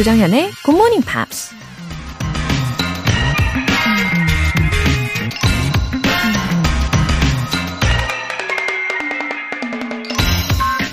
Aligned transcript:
조정현의 0.00 0.50
Good 0.64 0.78
Morning 0.78 1.06
Pops. 1.06 1.54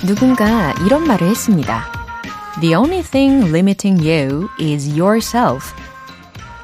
누군가 0.06 0.74
이런 0.84 1.04
말을 1.06 1.26
했습니다. 1.26 1.84
The 2.60 2.74
only 2.74 3.02
thing 3.02 3.48
limiting 3.48 4.06
you 4.06 4.50
is 4.60 4.90
yourself. 4.90 5.72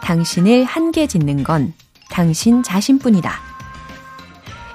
당신을 0.02 0.64
한계 0.64 1.06
짓는 1.06 1.44
건 1.44 1.72
당신 2.14 2.62
자신뿐이다. 2.62 3.32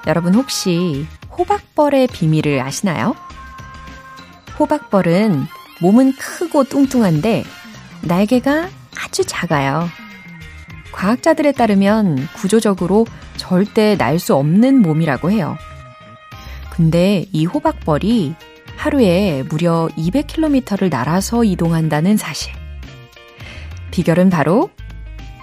여러분 0.06 0.34
혹시 0.34 1.06
호박벌의 1.38 2.08
비밀을 2.08 2.60
아시나요? 2.60 3.16
호박벌은 4.58 5.46
몸은 5.80 6.12
크고 6.16 6.64
뚱뚱한데 6.64 7.44
날개가 8.02 8.68
아주 9.02 9.24
작아요. 9.24 9.88
과학자들에 10.92 11.52
따르면 11.52 12.28
구조적으로 12.34 13.06
절대 13.38 13.96
날 13.96 14.18
수 14.18 14.34
없는 14.34 14.82
몸이라고 14.82 15.30
해요. 15.30 15.56
근데 16.70 17.24
이 17.32 17.46
호박벌이 17.46 18.34
하루에 18.76 19.44
무려 19.48 19.88
200km를 19.96 20.90
날아서 20.90 21.44
이동한다는 21.44 22.18
사실. 22.18 22.52
비결은 23.92 24.28
바로 24.28 24.68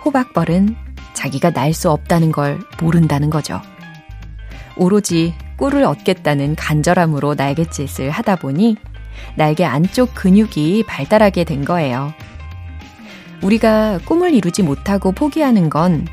호박벌은 0.05 0.86
자기가 1.27 1.51
날 1.51 1.73
수 1.73 1.91
없다는 1.91 2.31
걸 2.31 2.59
모른다는 2.81 3.29
거죠. 3.29 3.61
오로지 4.77 5.33
꿀을 5.57 5.83
얻겠다는 5.83 6.55
간절함으로 6.55 7.35
날갯짓을 7.35 8.09
하다 8.09 8.37
보니 8.37 8.77
날개 9.35 9.65
안쪽 9.65 10.15
근육이 10.15 10.83
발달하게 10.87 11.43
된 11.43 11.65
거예요. 11.65 12.13
우리가 13.43 13.99
꿈을 14.05 14.33
이루지 14.33 14.63
못하고 14.63 15.11
포기하는 15.11 15.69
건 15.69 16.07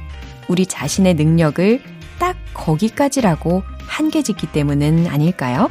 우리 0.48 0.66
자신의 0.66 1.14
능력을 1.14 1.80
딱 2.18 2.36
거기까지라고 2.52 3.62
한계 3.86 4.22
짓기 4.22 4.48
때문은 4.48 5.06
아닐까요? 5.06 5.70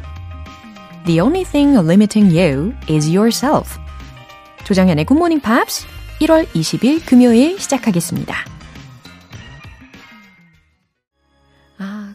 The 1.04 1.20
only 1.20 1.44
thing 1.44 1.76
limiting 1.76 2.36
you 2.36 2.74
is 2.90 3.08
yourself. 3.08 3.78
조정현의 4.64 5.04
Morning 5.10 5.42
Pops 5.42 5.86
1월 6.20 6.48
20일 6.48 7.04
금요일 7.04 7.60
시작하겠습니다. 7.60 8.53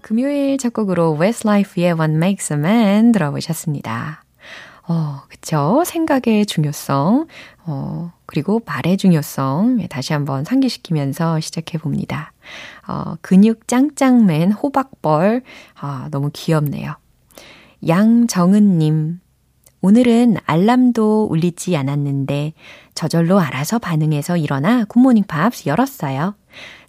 금요일 0.01 0.57
첫 0.57 0.73
곡으로 0.73 1.17
Westlife의 1.19 1.93
What 1.93 2.13
Makes 2.13 2.53
a 2.53 2.59
Man 2.59 3.11
들어보셨습니다. 3.11 4.23
어, 4.87 5.21
그쵸. 5.29 5.83
생각의 5.85 6.47
중요성, 6.47 7.27
어, 7.65 8.11
그리고 8.25 8.59
말의 8.65 8.97
중요성 8.97 9.87
다시 9.87 10.13
한번 10.13 10.43
상기시키면서 10.43 11.39
시작해 11.41 11.77
봅니다. 11.77 12.33
어, 12.87 13.15
근육 13.21 13.67
짱짱맨 13.67 14.51
호박벌, 14.51 15.43
아, 15.79 16.07
너무 16.09 16.31
귀엽네요. 16.33 16.95
양정은님, 17.87 19.19
오늘은 19.81 20.37
알람도 20.45 21.27
울리지 21.29 21.77
않았는데 21.77 22.53
저절로 22.95 23.39
알아서 23.39 23.79
반응해서 23.79 24.37
일어나 24.37 24.85
굿모닝 24.85 25.25
팝스 25.25 25.69
열었어요. 25.69 26.35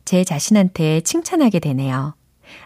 제 0.04 0.24
자신한테 0.24 1.02
칭찬하게 1.02 1.60
되네요. 1.60 2.14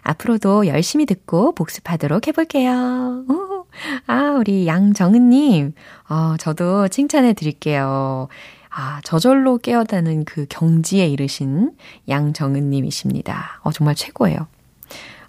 앞으로도 0.01 0.67
열심히 0.67 1.05
듣고 1.05 1.53
복습하도록 1.53 2.27
해볼게요. 2.27 3.25
오, 3.29 3.65
아, 4.07 4.35
우리 4.39 4.67
양정은님, 4.67 5.73
어, 6.09 6.35
저도 6.37 6.87
칭찬해 6.87 7.33
드릴게요. 7.33 8.27
아, 8.69 8.99
저절로 9.03 9.57
깨어다는 9.57 10.25
그 10.25 10.45
경지에 10.49 11.07
이르신 11.07 11.71
양정은님이십니다. 12.09 13.61
어, 13.63 13.71
정말 13.71 13.95
최고예요. 13.95 14.47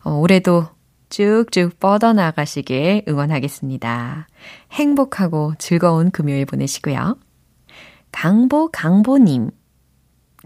어, 0.05 0.11
올해도 0.13 0.67
쭉쭉 1.09 1.79
뻗어나가시길 1.79 3.05
응원하겠습니다. 3.09 4.27
행복하고 4.73 5.55
즐거운 5.59 6.11
금요일 6.11 6.45
보내시고요. 6.47 7.17
강보 8.13 8.71
강보님. 8.73 9.51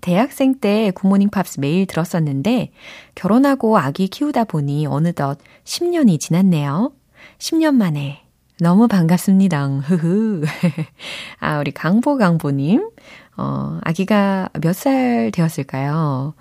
대학생 0.00 0.54
때 0.60 0.90
굿모닝 0.94 1.30
팝스 1.30 1.60
매일 1.60 1.86
들었었는데 1.86 2.72
결혼하고 3.14 3.78
아기 3.78 4.08
키우다 4.08 4.44
보니 4.44 4.86
어느덧 4.86 5.38
10년이 5.64 6.18
지났네요. 6.20 6.92
10년 7.38 7.74
만에 7.74 8.22
너무 8.60 8.88
반갑습니다. 8.88 9.66
흐흐. 9.66 10.42
아, 11.40 11.58
우리 11.58 11.70
강보 11.72 12.16
강보님. 12.18 12.90
어, 13.36 13.78
아기가 13.82 14.48
몇 14.60 14.72
살 14.74 15.30
되었을까요? 15.32 16.34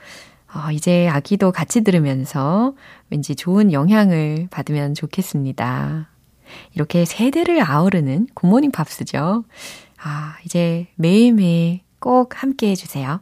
어, 0.54 0.72
이제 0.72 1.08
아기도 1.08 1.52
같이 1.52 1.82
들으면서 1.84 2.74
왠지 3.10 3.36
좋은 3.36 3.72
영향을 3.72 4.48
받으면 4.52 4.96
좋겠습니다. 4.96 6.10
이렇게 6.74 7.06
세대를 7.06 7.62
아우르는 7.62 8.28
굿모닝 8.34 8.72
팝스죠. 8.72 9.46
아, 10.04 10.36
이제 10.46 10.88
매일매일 10.96 11.82
꼭 12.00 12.42
함께 12.42 12.70
해주세요. 12.72 13.22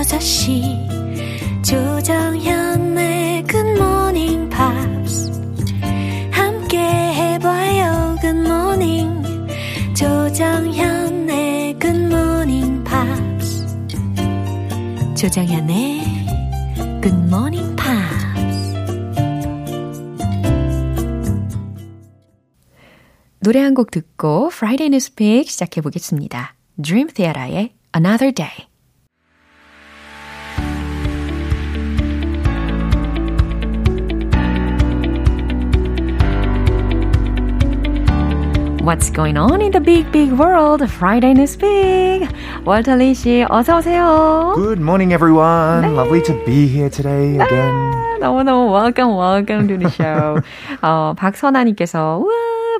아침 0.00 0.18
6시 0.18 1.62
조정현의 1.62 3.42
굿모닝 3.44 4.48
팝스 4.48 5.30
함께 6.30 6.78
해봐요 6.78 8.16
굿모닝 8.22 9.22
조정현의 9.94 11.78
굿모닝 11.78 12.82
팝스 12.82 13.66
조정현의 15.18 16.00
굿모닝 17.02 17.76
팝스 17.76 17.90
노래 23.40 23.60
한 23.60 23.74
곡 23.74 23.90
듣고 23.90 24.46
Friday 24.50 24.86
Newspeak 24.86 25.50
시작해 25.50 25.80
보겠습니다. 25.82 26.54
Dream 26.80 27.08
Theater의 27.08 27.74
Another 27.94 28.32
Day 28.32 28.69
What's 38.89 39.09
going 39.09 39.37
on 39.37 39.61
in 39.61 39.71
the 39.71 39.79
big, 39.79 40.11
big 40.11 40.31
world? 40.33 40.81
Friday 40.89 41.33
News 41.33 41.57
Big. 41.57 42.27
월터 42.65 42.95
리 42.95 43.13
씨, 43.13 43.45
어서 43.49 43.77
오세요. 43.77 44.53
Good 44.55 44.79
morning, 44.79 45.13
everyone. 45.13 45.81
네. 45.81 45.95
Lovely 45.95 46.21
to 46.23 46.33
be 46.45 46.67
here 46.67 46.89
today 46.89 47.37
again. 47.39 47.71
아, 47.71 48.17
너무너무 48.19 48.71
welcome, 48.71 49.15
welcome 49.17 49.67
to 49.67 49.77
the 49.77 49.89
show. 49.89 50.41
어, 50.81 51.13
박선아님께서, 51.15 52.21
우와, 52.23 52.33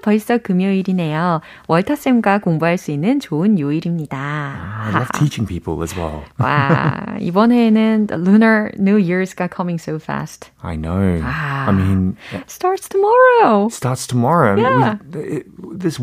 벌써 0.04 0.38
금요일이네요. 0.38 1.42
월터쌤과 1.68 2.40
공부할 2.40 2.78
수 2.78 2.92
있는 2.92 3.20
좋은 3.20 3.60
요일입니다. 3.60 4.18
I 4.18 4.90
love 4.92 5.10
teaching 5.14 5.48
people 5.48 5.82
as 5.84 5.96
well. 5.98 6.24
와, 6.40 7.16
이번에는 7.20 8.08
Lunar 8.12 8.72
New 8.78 8.98
Year's 8.98 9.36
got 9.36 9.50
coming 9.56 9.80
so 9.82 9.96
fast. 9.98 10.52
I 10.64 10.76
know. 10.76 11.20
아, 11.22 11.68
I 11.68 11.72
mean, 11.72 12.18
starts 12.48 12.90
tomorrow. 12.90 13.70
Starts 13.70 14.08
tomorrow. 14.08 14.56
Yeah. 14.56 14.98
We, 15.14 15.44
this 15.78 16.00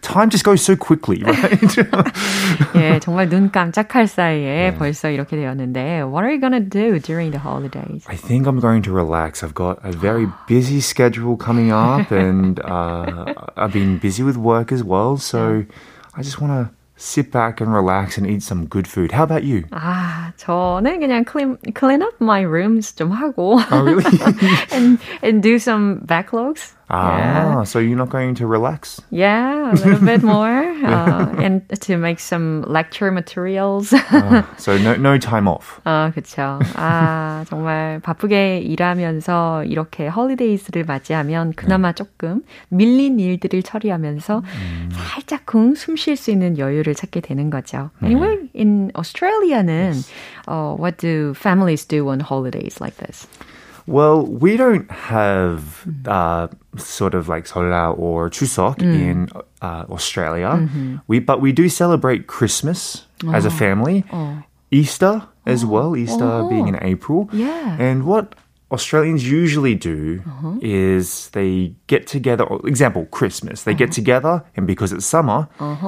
time 0.00 0.30
just 0.30 0.44
goes 0.44 0.62
so 0.62 0.76
quickly, 0.76 1.22
right? 1.22 1.60
예, 2.74 2.98
정말 3.00 3.28
눈 3.28 3.50
깜짝할 3.50 4.06
사이에 4.06 4.70
yeah. 4.70 4.78
벌써 4.78 5.10
이렇게 5.10 5.36
되었는데, 5.36 6.02
what 6.08 6.24
are 6.24 6.30
you 6.30 6.40
gonna 6.40 6.60
do 6.60 6.98
during 6.98 7.30
the 7.30 7.38
holidays? 7.38 8.04
I 8.08 8.16
think 8.16 8.46
I'm 8.46 8.60
going 8.60 8.82
to 8.82 8.92
relax. 8.92 9.42
I've 9.42 9.54
got 9.54 9.78
a 9.84 9.92
very 9.92 10.26
busy 10.46 10.80
schedule 10.80 11.36
coming 11.36 11.70
up, 11.70 12.10
and 12.10 12.60
uh, 12.60 13.34
I've 13.56 13.72
been 13.72 13.98
busy 13.98 14.22
with 14.22 14.36
work 14.36 14.72
as 14.72 14.82
well, 14.82 15.16
so 15.16 15.64
I 16.14 16.22
just 16.22 16.40
want 16.40 16.52
to 16.52 16.74
sit 16.96 17.32
back 17.32 17.60
and 17.60 17.74
relax 17.74 18.16
and 18.16 18.26
eat 18.26 18.42
some 18.42 18.66
good 18.66 18.86
food. 18.86 19.12
How 19.12 19.24
about 19.24 19.42
you? 19.44 19.64
아, 19.72 20.32
저는 20.36 21.00
그냥 21.00 21.24
clean, 21.24 21.58
clean 21.74 22.02
up 22.02 22.14
my 22.20 22.42
rooms 22.42 22.92
좀 22.94 23.10
하고. 23.10 23.60
Oh, 23.70 23.82
really? 23.82 24.18
and, 24.70 24.98
and 25.22 25.42
do 25.42 25.58
some 25.58 26.00
backlogs. 26.06 26.72
ah, 26.90 27.18
Yeah. 27.18 27.64
so 27.64 27.78
you're 27.78 27.96
not 27.96 28.10
going 28.10 28.34
to 28.36 28.46
relax? 28.46 29.00
Yeah, 29.10 29.72
a 29.72 29.76
little 29.76 30.04
bit 30.04 30.22
more. 30.22 30.60
Uh, 30.82 31.32
and 31.40 31.62
to 31.86 31.96
make 31.96 32.18
some 32.20 32.62
lecture 32.66 33.10
materials. 33.10 33.92
Ah, 33.94 34.44
so 34.58 34.76
no, 34.76 34.96
no 34.96 35.16
time 35.18 35.48
off. 35.48 35.80
아, 35.86 36.12
그쵸. 36.14 36.58
아, 36.76 37.44
정말 37.48 38.00
바쁘게 38.02 38.58
일하면서 38.60 39.64
이렇게 39.64 40.08
홀리데이즈를 40.08 40.84
맞이하면 40.84 41.52
그나마 41.56 41.92
조금 41.92 42.42
밀린 42.68 43.18
일들을 43.20 43.62
처리하면서 43.62 44.42
살짝쿵 44.90 45.74
숨 45.74 45.96
쉴 45.96 46.16
수 46.16 46.30
있는 46.30 46.58
여유를 46.58 46.94
찾게 46.94 47.20
되는 47.20 47.48
거죠. 47.50 47.90
Anyway, 48.02 48.48
in 48.54 48.90
Australia는 48.94 49.94
uh, 50.48 50.74
what 50.78 50.98
do 50.98 51.32
families 51.36 51.84
do 51.86 52.08
on 52.08 52.20
holidays 52.20 52.80
like 52.80 52.96
this? 52.98 53.26
Well, 53.87 54.25
we 54.25 54.57
don't 54.57 54.91
have 54.91 55.87
uh, 56.05 56.47
sort 56.75 57.15
of 57.15 57.29
like 57.29 57.45
설날 57.47 57.97
or 57.97 58.29
Chuseok 58.29 58.81
in 58.83 59.29
uh, 59.61 59.85
Australia. 59.89 60.67
We 61.07 61.19
but 61.19 61.39
we 61.41 61.51
do 61.51 61.69
celebrate 61.69 62.27
Christmas 62.27 63.05
as 63.33 63.45
a 63.45 63.49
family, 63.49 64.03
Easter 64.71 65.23
as 65.45 65.63
well. 65.65 65.95
Easter 65.95 66.43
being 66.49 66.67
in 66.67 66.77
April. 66.83 67.29
Yeah. 67.31 67.77
And 67.79 68.03
what 68.05 68.35
Australians 68.72 69.28
usually 69.28 69.74
do 69.74 70.22
is 70.62 71.28
they 71.36 71.74
get 71.88 72.06
together. 72.06 72.44
or 72.44 72.66
Example, 72.66 73.04
Christmas. 73.12 73.64
They 73.64 73.74
get 73.74 73.92
together, 73.92 74.42
and 74.56 74.66
because 74.66 74.94
it's 74.94 75.04
summer, 75.04 75.46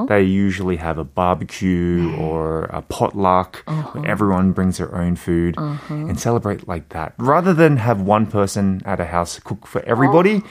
they 0.08 0.20
usually 0.20 0.76
have 0.76 0.98
a 0.98 1.04
barbecue 1.04 2.12
or 2.20 2.64
a 2.64 2.82
potluck 2.82 3.64
where 3.64 4.04
everyone 4.06 4.52
brings 4.52 4.76
their 4.76 4.94
own 4.94 5.16
food 5.16 5.56
and 5.88 6.20
celebrate 6.20 6.68
like 6.68 6.90
that. 6.90 7.14
Rather 7.16 7.54
than 7.54 7.78
have 7.78 8.02
one 8.02 8.26
person 8.26 8.82
at 8.84 9.00
a 9.00 9.06
house 9.06 9.40
cook 9.40 9.66
for 9.66 9.80
everybody, 9.88 10.42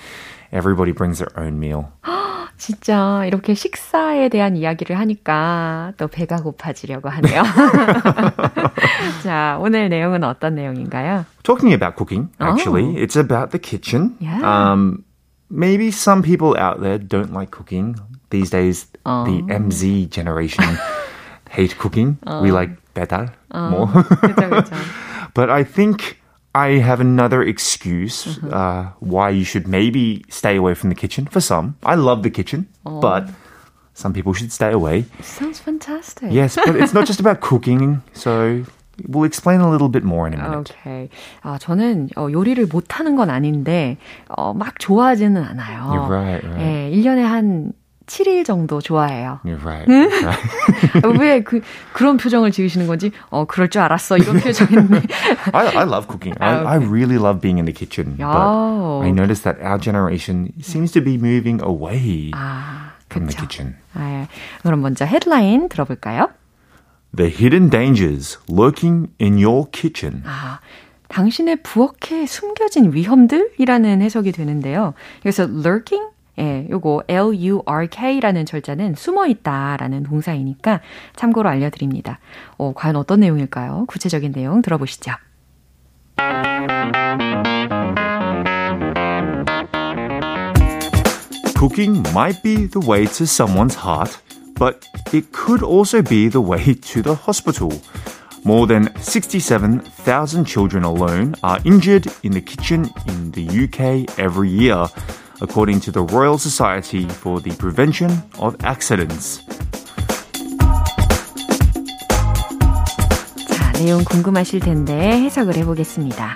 everybody 0.51 0.91
brings 0.91 1.19
their 1.19 1.31
own 1.37 1.59
meal. 1.59 1.93
진짜 2.55 3.25
이렇게 3.25 3.55
식사에 3.55 4.29
대한 4.29 4.55
이야기를 4.55 4.97
하니까 4.97 5.91
또 5.97 6.07
배가 6.07 6.37
고파지려고 6.37 7.09
하네요. 7.09 7.43
자, 9.23 9.57
오늘 9.59 9.89
내용은 9.89 10.23
어떤 10.23 10.55
내용인가요? 10.55 11.25
Talking 11.43 11.73
about 11.73 11.95
cooking, 11.95 12.29
actually, 12.39 12.97
it's 12.97 13.15
about 13.15 13.51
the 13.51 13.59
kitchen. 13.59 14.15
Yeah. 14.19 14.41
Um, 14.43 15.03
maybe 15.49 15.91
some 15.91 16.21
people 16.21 16.55
out 16.57 16.81
there 16.81 16.97
don't 16.97 17.33
like 17.33 17.51
cooking. 17.51 17.95
These 18.29 18.49
days, 18.49 18.87
the 19.05 19.43
MZ 19.49 20.09
generation 20.09 20.65
hate 21.49 21.77
cooking. 21.77 22.17
We 22.41 22.51
like 22.51 22.71
better 22.93 23.29
more. 23.53 23.87
그죠, 23.87 24.49
그죠. 24.49 24.75
but 25.35 25.49
I 25.49 25.63
think 25.63 26.17
I 26.55 26.79
have 26.79 26.99
another 26.99 27.41
excuse 27.43 28.39
uh, 28.51 28.89
why 28.99 29.29
you 29.29 29.43
should 29.43 29.67
maybe 29.67 30.23
stay 30.29 30.55
away 30.55 30.73
from 30.73 30.89
the 30.89 30.95
kitchen. 30.95 31.25
For 31.27 31.41
some, 31.41 31.75
I 31.83 31.95
love 31.95 32.23
the 32.23 32.29
kitchen, 32.31 32.67
but 32.83 33.29
some 33.93 34.13
people 34.13 34.33
should 34.33 34.51
stay 34.51 34.71
away. 34.71 35.05
Sounds 35.21 35.59
fantastic. 35.59 36.31
Yes, 36.31 36.55
but 36.55 36.75
it's 36.75 36.93
not 36.93 37.05
just 37.05 37.19
about 37.19 37.41
cooking. 37.41 38.01
So 38.13 38.65
we'll 39.06 39.24
explain 39.24 39.60
a 39.60 39.70
little 39.70 39.88
bit 39.88 40.04
more 40.04 40.26
in 40.26 40.34
a 40.34 40.42
minute. 40.42 40.72
오케이. 40.74 41.08
아, 41.42 41.58
저는 41.58 42.08
어, 42.16 42.28
요리를 42.30 42.66
못하는 42.66 43.16
건 43.16 43.30
아닌데, 43.30 43.96
어, 44.28 44.52
막 44.54 44.78
좋아하지는 44.78 45.42
않아요. 45.42 45.82
You're 45.92 46.08
right, 46.08 46.46
right. 46.46 46.60
예, 46.60 46.90
1년에 46.96 47.22
한 47.22 47.72
7일 48.06 48.42
정도 48.46 48.80
좋아해요. 48.80 49.38
You're 49.44 49.62
right. 49.62 49.86
right. 49.92 51.18
왜 51.20 51.42
그, 51.42 51.60
그런 51.92 52.16
표정을 52.16 52.50
지으시는 52.52 52.86
건지, 52.86 53.10
어, 53.28 53.44
그럴 53.44 53.68
줄 53.68 53.82
알았어. 53.82 54.16
이런 54.16 54.40
표정인데. 54.40 55.02
I, 55.52 55.66
I 55.76 55.84
love 55.84 56.06
cooking. 56.08 56.34
I, 56.40 56.54
Ah, 56.54 56.66
I 56.66 56.76
really 56.78 57.18
love 57.18 57.40
being 57.42 57.58
in 57.58 57.66
the 57.66 57.72
kitchen. 57.74 58.16
Oh. 58.22 59.00
But 59.00 59.08
I 59.08 59.10
noticed 59.10 59.44
that 59.44 59.60
our 59.60 59.78
generation 59.78 60.52
seems 60.62 60.90
to 60.92 61.02
be 61.02 61.18
moving 61.18 61.60
away 61.62 62.30
아, 62.32 62.92
from 63.10 63.26
the 63.28 63.36
그쵸. 63.36 63.42
kitchen. 63.46 63.76
아, 63.94 64.00
예. 64.24 64.28
그럼 64.62 64.80
먼저 64.80 65.04
헤드라인 65.04 65.68
들어볼까요? 65.68 66.30
The 67.16 67.30
hidden 67.30 67.70
dangers 67.70 68.38
lurking 68.48 69.10
in 69.20 69.42
your 69.42 69.66
kitchen. 69.72 70.22
아, 70.26 70.60
당신의 71.08 71.62
부엌에 71.62 72.26
숨겨진 72.26 72.92
위험들이라는 72.92 74.02
해석이 74.02 74.32
되는데요. 74.32 74.94
그래서 75.22 75.44
lurking 75.44 76.12
예, 76.38 76.68
요거 76.70 77.04
L-U-R-K라는 77.08 78.46
절자는 78.46 78.94
숨어 78.94 79.26
있다라는 79.26 80.04
동사이니까 80.04 80.80
참고로 81.16 81.48
알려드립니다. 81.48 82.20
어, 82.56 82.72
과연 82.74 82.94
어떤 82.94 83.20
내용일까요? 83.20 83.86
구체적인 83.88 84.32
내용 84.32 84.62
들어보시죠. 84.62 85.12
Cooking 91.58 92.06
might 92.10 92.40
be 92.44 92.68
the 92.68 92.80
way 92.88 93.04
to 93.04 93.24
someone's 93.24 93.74
heart, 93.74 94.16
but 94.57 94.87
it 95.11 95.31
could 95.31 95.63
also 95.63 96.01
be 96.01 96.27
the 96.27 96.41
way 96.41 96.73
to 96.73 97.01
the 97.01 97.15
hospital. 97.15 97.73
More 98.45 98.67
than 98.67 98.89
67,000 98.99 100.45
children 100.45 100.83
alone 100.83 101.35
are 101.43 101.59
injured 101.63 102.07
in 102.23 102.33
the 102.33 102.41
kitchen 102.41 102.89
in 103.07 103.31
the 103.31 103.47
UK 103.47 104.19
every 104.19 104.49
year, 104.49 104.87
according 105.41 105.79
to 105.81 105.91
the 105.91 106.03
Royal 106.03 106.37
Society 106.37 107.07
for 107.07 107.39
the 107.39 107.51
Prevention 107.55 108.11
of 108.39 108.55
Accidents. 108.63 109.39
자, 113.47 113.71
내용 113.73 114.03
궁금하실 114.03 114.59
텐데 114.59 115.21
해석을 115.21 115.55
해보겠습니다. 115.57 116.35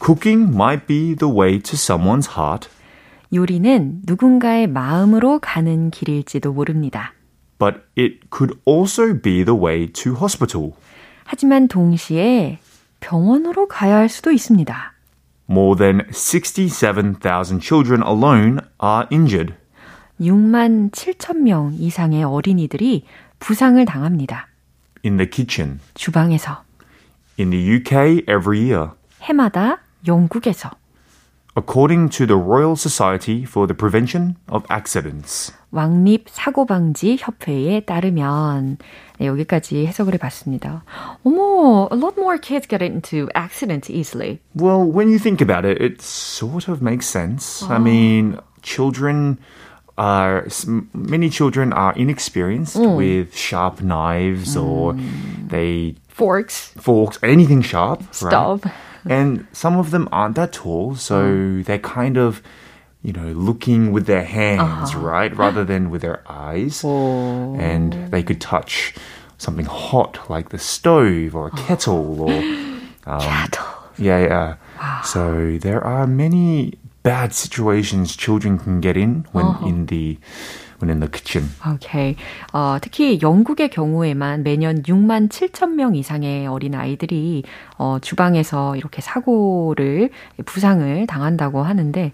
Cooking 0.00 0.52
might 0.54 0.86
be 0.86 1.14
the 1.14 1.32
way 1.32 1.58
to 1.58 1.76
someone's 1.76 2.36
heart, 2.36 2.68
요리는 3.33 4.01
누군가의 4.05 4.67
마음으로 4.67 5.39
가는 5.39 5.91
길일지도 5.91 6.53
모릅니다. 6.53 7.13
but 7.59 7.81
it 7.97 8.29
could 8.31 8.57
also 8.65 9.13
be 9.13 9.43
the 9.43 9.53
way 9.53 9.85
to 9.91 10.13
hospital. 10.15 10.71
하지만 11.25 11.67
동시에 11.67 12.57
병원으로 13.01 13.67
가야 13.67 13.97
할 13.97 14.07
수도 14.09 14.31
있습니다. 14.31 14.93
More 15.49 15.77
than 15.77 16.07
67,000 16.11 17.59
children 17.59 18.01
alone 18.01 18.59
are 18.81 19.05
injured. 19.11 19.53
6만 20.21 20.91
7천 20.91 21.39
명 21.39 21.73
이상의 21.77 22.23
어린이들이 22.23 23.05
부상을 23.39 23.83
당합니다. 23.85 24.47
in 25.05 25.17
the 25.17 25.29
kitchen 25.29 25.79
주방에서, 25.95 26.63
in 27.39 27.49
the 27.51 27.75
UK 27.75 28.23
every 28.27 28.69
year, 28.69 28.91
해마다 29.21 29.79
영국에서, 30.07 30.71
according 31.58 32.08
to 32.10 32.26
the 32.26 32.34
Royal 32.36 32.74
Society 32.76 33.44
for 33.44 33.66
the 33.66 33.74
Prevention 33.74 34.36
of 34.48 34.64
Accidents. 34.70 35.52
왕립 35.70 36.26
사고방지 36.28 37.16
협회에 37.18 37.80
따르면 37.80 38.78
네, 39.18 39.26
여기까지 39.26 39.86
해석을 39.86 40.14
해봤습니다. 40.14 40.84
어머, 41.24 41.88
a 41.92 41.98
lot 41.98 42.14
more 42.18 42.38
kids 42.38 42.66
get 42.68 42.82
into 42.82 43.28
accidents 43.34 43.90
easily. 43.90 44.40
Well, 44.54 44.82
when 44.84 45.08
you 45.10 45.18
think 45.18 45.40
about 45.40 45.64
it, 45.64 45.80
it 45.82 46.00
sort 46.00 46.68
of 46.68 46.80
makes 46.82 47.06
sense. 47.06 47.62
I 47.68 47.78
mean, 47.78 48.38
children 48.62 49.38
are 49.96 50.44
s- 50.46 50.66
many 50.92 51.28
children 51.30 51.72
are 51.72 51.92
inexperienced 51.94 52.76
with 52.78 53.34
sharp 53.36 53.80
knives 53.80 54.56
or 54.56 54.94
they 55.48 55.94
Forks, 56.08 56.70
forks, 56.78 57.18
anything 57.24 57.62
sharp, 57.62 57.98
right? 58.22 58.30
And 59.05 59.47
some 59.53 59.77
of 59.77 59.91
them 59.91 60.09
aren't 60.11 60.35
that 60.35 60.53
tall, 60.53 60.95
so 60.95 61.27
hmm. 61.27 61.61
they're 61.63 61.79
kind 61.79 62.17
of, 62.17 62.41
you 63.03 63.13
know, 63.13 63.31
looking 63.31 63.91
with 63.91 64.05
their 64.05 64.23
hands, 64.23 64.89
uh-huh. 64.91 64.99
right, 64.99 65.35
rather 65.35 65.63
than 65.63 65.89
with 65.89 66.01
their 66.01 66.23
eyes. 66.29 66.81
Oh. 66.83 67.55
And 67.55 68.11
they 68.11 68.23
could 68.23 68.41
touch 68.41 68.93
something 69.37 69.65
hot 69.65 70.29
like 70.29 70.49
the 70.49 70.59
stove 70.59 71.35
or 71.35 71.47
a 71.47 71.51
oh. 71.53 71.65
kettle 71.67 72.21
or. 72.21 72.65
Um, 73.05 73.21
Yeah, 73.97 74.19
yeah. 74.19 75.01
So 75.01 75.57
there 75.57 75.83
are 75.83 76.05
many 76.05 76.77
bad 77.01 77.33
situations 77.33 78.15
children 78.15 78.59
can 78.59 78.81
get 78.81 78.95
in 78.97 79.25
when 79.31 79.45
uh-huh. 79.45 79.65
in 79.65 79.85
the 79.87 80.17
when 80.81 80.89
in 80.89 80.99
the 80.99 81.09
kitchen. 81.11 81.49
오케이. 81.67 82.15
어, 82.53 82.77
특히 82.81 83.19
영국의 83.21 83.69
경우에만 83.69 84.43
매년 84.43 84.81
6만 84.83 85.29
7천 85.29 85.73
명 85.75 85.95
이상의 85.95 86.47
어린 86.47 86.75
아이들이 86.75 87.43
어, 87.77 87.97
주방에서 88.01 88.75
이렇게 88.75 89.01
사고를 89.01 90.09
부상을 90.45 91.05
당한다고 91.07 91.63
하는데 91.63 92.13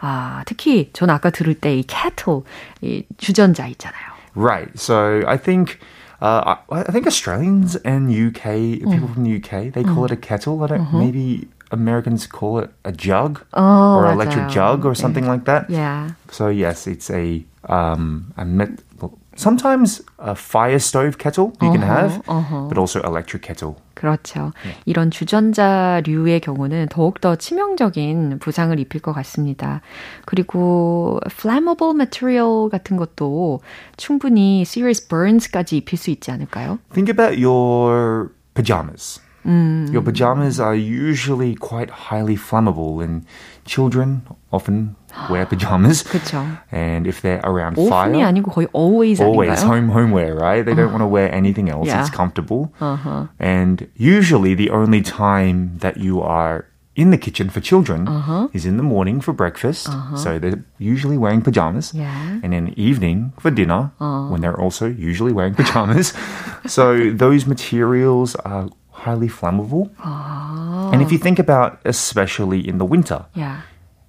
아, 0.00 0.42
특히 0.46 0.90
전 0.92 1.10
아까 1.10 1.30
들을 1.30 1.54
때 1.54 1.76
이 1.78 1.84
kettle 1.86 2.42
이 2.80 3.04
주전자 3.18 3.66
있잖아요. 3.68 4.12
Right. 4.34 4.72
So 4.76 5.22
I 5.26 5.36
think 5.38 5.78
uh, 6.20 6.56
I, 6.70 6.82
think 6.90 7.06
Australians 7.06 7.76
and 7.84 8.10
UK 8.10 8.80
people 8.82 9.08
from 9.08 9.24
the 9.24 9.36
UK 9.36 9.72
they 9.72 9.84
call 9.84 10.04
it 10.04 10.10
a 10.12 10.16
kettle. 10.16 10.62
I 10.64 10.68
don't. 10.68 10.92
Maybe 10.92 11.48
Americans 11.70 12.26
call 12.26 12.58
it 12.58 12.70
a 12.84 12.92
jug 12.92 13.40
어, 13.52 13.96
or 13.96 14.04
맞아요. 14.04 14.12
electric 14.14 14.48
jug 14.50 14.84
or 14.84 14.94
something 14.94 15.26
like 15.26 15.44
that. 15.44 15.70
Yeah. 15.70 16.10
So 16.30 16.48
yes, 16.48 16.86
it's 16.86 17.10
a 17.10 17.44
um 17.67 18.33
a 18.37 18.45
met, 18.45 18.69
well, 19.01 19.17
sometimes 19.35 20.01
a 20.19 20.35
fire 20.35 20.79
stove 20.79 21.17
kettle 21.17 21.53
you 21.61 21.69
uh-huh, 21.69 21.71
can 21.73 21.81
have, 21.81 22.21
uh-huh. 22.27 22.67
but 22.67 22.77
also 22.77 23.01
electric 23.01 23.43
kettle. 23.43 23.75
그렇죠. 23.93 24.51
네. 24.63 24.75
이런 24.85 25.09
주전자류의 25.09 26.39
경우는 26.41 26.87
더욱더 26.89 27.35
치명적인 27.35 28.37
부상을 28.39 28.77
입힐 28.79 29.01
것 29.01 29.11
같습니다. 29.13 29.81
그리고 30.25 31.19
flammable 31.27 31.95
material 31.95 32.69
같은 32.69 32.95
것도 32.97 33.61
충분히 33.97 34.61
serious 34.61 35.07
burns까지 35.07 35.77
입힐 35.77 35.97
수 35.97 36.11
있지 36.11 36.31
않을까요? 36.31 36.79
Think 36.93 37.09
about 37.09 37.41
your 37.41 38.31
pajamas. 38.53 39.19
Mm. 39.47 39.93
Your 39.93 40.03
pajamas 40.03 40.59
are 40.59 40.75
usually 40.75 41.55
quite 41.55 41.89
highly 41.89 42.35
flammable, 42.35 43.01
and 43.01 43.25
children 43.65 44.23
often 44.51 44.95
wear 45.29 45.45
pajamas. 45.45 46.03
그렇죠. 46.03 46.45
And 46.71 47.07
if 47.07 47.21
they're 47.21 47.41
around 47.43 47.75
fire, 47.75 48.25
아니고 48.25 48.51
거의 48.51 48.67
always 48.73 49.21
always 49.21 49.63
아닌가요? 49.63 49.67
home 49.67 49.89
homeware, 49.89 50.35
right? 50.35 50.65
They 50.65 50.75
don't 50.75 50.89
uh, 50.89 50.97
want 50.97 51.01
to 51.01 51.07
wear 51.07 51.33
anything 51.33 51.69
else. 51.69 51.87
Yeah. 51.87 52.01
It's 52.01 52.09
comfortable. 52.09 52.73
Uh-huh. 52.79 53.27
And 53.39 53.87
usually, 53.95 54.53
the 54.53 54.69
only 54.69 55.01
time 55.01 55.77
that 55.79 55.97
you 55.97 56.21
are 56.21 56.65
in 56.97 57.11
the 57.11 57.17
kitchen 57.17 57.47
for 57.49 57.61
children 57.61 58.07
uh-huh. 58.07 58.47
is 58.53 58.65
in 58.65 58.77
the 58.77 58.83
morning 58.83 59.21
for 59.21 59.31
breakfast. 59.31 59.87
Uh-huh. 59.87 60.17
So 60.17 60.39
they're 60.39 60.65
usually 60.79 61.17
wearing 61.17 61.41
pajamas. 61.41 61.93
Yeah. 61.93 62.41
And 62.41 62.53
in 62.53 62.65
the 62.65 62.81
evening 62.81 63.33
for 63.39 63.51
dinner, 63.51 63.91
uh-huh. 63.99 64.29
when 64.33 64.41
they're 64.41 64.59
also 64.59 64.87
usually 64.87 65.31
wearing 65.31 65.53
pajamas. 65.53 66.13
so 66.65 67.11
those 67.11 67.45
materials 67.45 68.35
are 68.43 68.69
highly 68.89 69.29
flammable. 69.29 69.91
Oh. 70.03 70.89
And 70.91 71.01
if 71.01 71.11
you 71.11 71.19
think 71.19 71.37
about, 71.37 71.79
especially 71.85 72.67
in 72.67 72.79
the 72.79 72.85
winter, 72.85 73.25
yeah. 73.35 73.61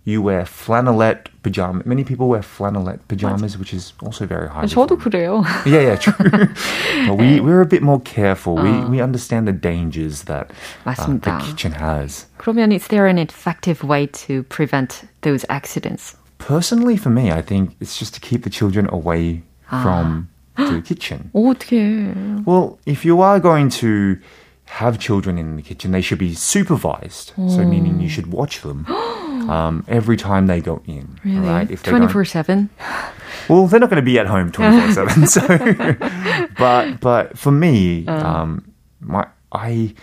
you 0.08 0.22
wear 0.22 0.44
flannelette 0.44 1.26
pajamas. 1.42 1.84
Many 1.84 2.02
people 2.02 2.28
wear 2.28 2.40
flannelette 2.40 3.00
pajamas, 3.08 3.58
which 3.58 3.75
is 3.75 3.92
also 4.02 4.26
very 4.26 4.48
high. 4.48 4.64
저도 4.64 4.96
그래요. 4.96 5.44
Yeah, 5.66 5.80
yeah, 5.80 5.96
true. 5.96 7.14
we 7.14 7.40
we're 7.40 7.60
a 7.60 7.66
bit 7.66 7.82
more 7.82 8.00
careful. 8.00 8.56
We 8.56 8.72
we 8.88 9.00
understand 9.02 9.46
the 9.46 9.52
dangers 9.52 10.25
that 10.25 10.50
uh, 10.87 10.94
the 10.94 11.38
kitchen 11.44 11.72
has. 11.72 12.26
그러면 12.38 12.72
is 12.72 12.88
there 12.88 13.06
an 13.06 13.18
effective 13.18 13.84
way 13.84 14.06
to 14.25 14.44
prevent 14.44 15.04
those 15.20 15.44
accidents? 15.50 16.16
Personally, 16.38 16.96
for 16.96 17.10
me, 17.10 17.30
I 17.30 17.42
think 17.42 17.76
it's 17.80 17.98
just 17.98 18.14
to 18.14 18.20
keep 18.20 18.44
the 18.44 18.50
children 18.50 18.88
away 18.90 19.42
from 19.68 20.30
the 20.56 20.80
kitchen. 20.80 21.30
어떻게? 21.34 22.46
Well, 22.46 22.78
if 22.87 23.04
you 23.04 23.20
are 23.20 23.38
going 23.38 23.68
to 23.82 24.16
have 24.64 24.98
children 24.98 25.37
in 25.37 25.56
the 25.56 25.62
kitchen, 25.62 25.92
they 25.92 26.00
should 26.00 26.18
be 26.18 26.34
supervised. 26.34 27.32
Oh. 27.37 27.48
So 27.48 27.64
meaning 27.64 28.00
you 28.00 28.08
should 28.08 28.32
watch 28.32 28.62
them 28.62 28.87
um, 29.50 29.85
every 29.88 30.17
time 30.17 30.47
they 30.47 30.62
go 30.62 30.81
in. 30.85 31.19
Really? 31.23 31.47
Right? 31.47 31.69
If 31.71 31.83
24-7? 31.83 32.69
Well, 33.50 33.67
they're 33.67 33.79
not 33.79 33.89
going 33.89 34.01
to 34.01 34.05
be 34.05 34.17
at 34.19 34.27
home 34.27 34.51
24-7. 34.53 35.27
so, 35.27 36.47
but, 36.57 37.01
but 37.01 37.38
for 37.38 37.51
me, 37.51 38.07
uh. 38.07 38.25
um, 38.25 38.73
my, 39.01 39.27
I 39.51 39.93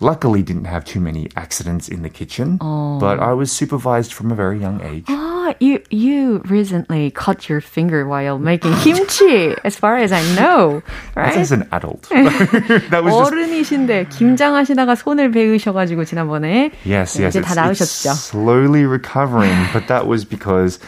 luckily 0.00 0.42
didn't 0.42 0.66
have 0.66 0.84
too 0.84 1.00
many 1.00 1.28
accidents 1.36 1.88
in 1.88 2.02
the 2.02 2.10
kitchen, 2.10 2.58
oh. 2.60 2.98
but 2.98 3.18
I 3.18 3.32
was 3.32 3.50
supervised 3.50 4.12
from 4.12 4.30
a 4.30 4.34
very 4.34 4.58
young 4.58 4.80
age. 4.82 5.04
Ah, 5.08 5.54
you 5.60 5.82
you 5.90 6.42
recently 6.46 7.10
cut 7.10 7.48
your 7.48 7.60
finger 7.60 8.06
while 8.06 8.38
making 8.38 8.74
kimchi, 8.82 9.54
as 9.64 9.76
far 9.76 9.96
as 9.96 10.12
I 10.12 10.22
know, 10.34 10.82
right? 11.14 11.36
As 11.36 11.52
an 11.52 11.68
adult. 11.72 12.08
that 12.10 13.02
was 13.04 13.14
어른이신데 13.14 14.08
김장하시다가 14.10 14.94
손을 14.94 15.30
베으셔가지고 15.30 16.04
지난번에 16.04 16.72
yes, 16.84 17.18
yes, 17.20 17.36
이제 17.36 17.40
다 17.40 17.54
나으셨죠. 17.54 18.12
slowly 18.14 18.84
recovering, 18.84 19.56
but 19.72 19.88
that 19.88 20.06
was 20.06 20.24
because 20.24 20.78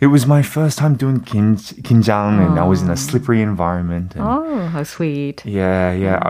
it 0.00 0.08
was 0.08 0.26
my 0.26 0.42
first 0.42 0.78
time 0.78 0.94
doing 0.94 1.20
kim, 1.20 1.56
kimjang, 1.56 2.44
and 2.44 2.58
I 2.58 2.66
was 2.66 2.82
in 2.82 2.90
a 2.90 2.96
slippery 2.96 3.40
environment. 3.40 4.14
And, 4.14 4.24
oh, 4.24 4.66
how 4.68 4.82
sweet! 4.82 5.42
Yeah, 5.46 5.92
yeah. 5.92 6.20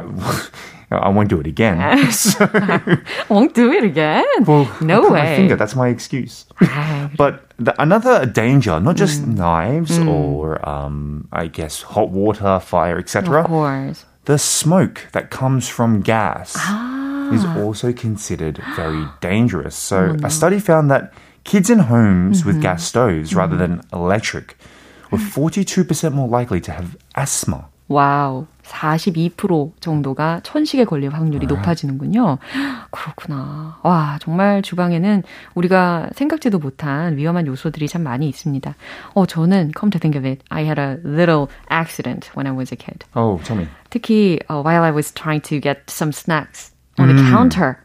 I 0.92 1.10
won't 1.10 1.30
do 1.30 1.40
it 1.40 1.48
again. 1.48 2.12
so, 2.12 2.50
won't 3.30 3.54
do 3.54 3.72
it 3.72 3.84
again? 3.84 4.26
Well, 4.46 4.70
no 4.82 5.10
way. 5.10 5.20
My 5.20 5.36
finger, 5.36 5.56
that's 5.56 5.76
my 5.76 5.90
excuse. 5.90 6.46
but 7.18 7.52
the, 7.58 7.80
another 7.82 8.26
danger, 8.26 8.80
not 8.80 8.96
just 8.96 9.22
mm. 9.22 9.38
knives 9.38 9.98
mm. 10.00 10.08
or, 10.08 10.68
um, 10.68 11.28
I 11.32 11.48
guess, 11.48 11.82
hot 11.82 12.10
water, 12.10 12.60
fire, 12.60 12.98
etc. 12.98 13.42
Of 13.42 13.48
course. 13.48 14.06
The 14.26 14.38
smoke 14.38 15.08
that 15.12 15.30
comes 15.30 15.68
from 15.68 16.02
gas 16.02 16.54
ah. 16.58 17.32
is 17.34 17.46
also 17.62 17.94
considered 17.94 18.62
very 18.76 19.06
dangerous. 19.22 19.76
So, 19.76 20.18
a 20.24 20.30
study 20.30 20.60
found 20.60 20.92
that 20.92 21.14
kids 21.44 21.70
in 21.70 21.80
homes 21.80 22.40
mm-hmm. 22.40 22.48
with 22.50 22.62
gas 22.62 22.84
stoves 22.84 23.34
rather 23.34 23.56
mm-hmm. 23.56 23.78
than 23.78 23.88
electric 23.94 24.58
were 25.12 25.18
42% 25.18 26.14
more 26.14 26.28
likely 26.28 26.62
to 26.62 26.72
have 26.72 26.98
asthma. 27.16 27.70
와우. 27.90 28.48
42% 28.70 29.72
정도가 29.80 30.42
천식에 30.44 30.86
걸릴 30.86 31.10
확률이 31.10 31.48
네. 31.48 31.56
높아지는군요. 31.56 32.38
그렇구나. 32.92 33.80
와, 33.82 34.18
정말 34.22 34.62
주방에는 34.62 35.24
우리가 35.56 36.10
생각지도 36.14 36.60
못한 36.60 37.18
위험한 37.18 37.48
요소들이 37.48 37.88
참 37.88 38.04
많이 38.04 38.30
있습니다. 38.30 38.76
어, 39.16 39.26
저는 39.26 39.72
come 39.78 39.90
to 39.90 40.00
think 40.00 40.18
of 40.18 40.28
it, 40.28 40.44
I 40.50 40.64
had 40.66 40.80
a 40.80 40.98
little 41.04 41.48
accident 41.70 42.30
when 42.38 42.46
I 42.46 42.56
was 42.56 42.72
a 42.72 42.78
kid. 42.78 43.06
Oh, 43.16 43.42
tell 43.44 43.58
me. 43.58 43.68
특히 43.90 44.40
uh, 44.50 44.62
while 44.62 44.84
I 44.84 44.92
was 44.92 45.12
trying 45.12 45.42
to 45.50 45.60
get 45.60 45.90
some 45.90 46.12
snacks 46.12 46.72
on 47.00 47.10
mm. 47.10 47.18
the 47.18 47.24
counter. 47.32 47.78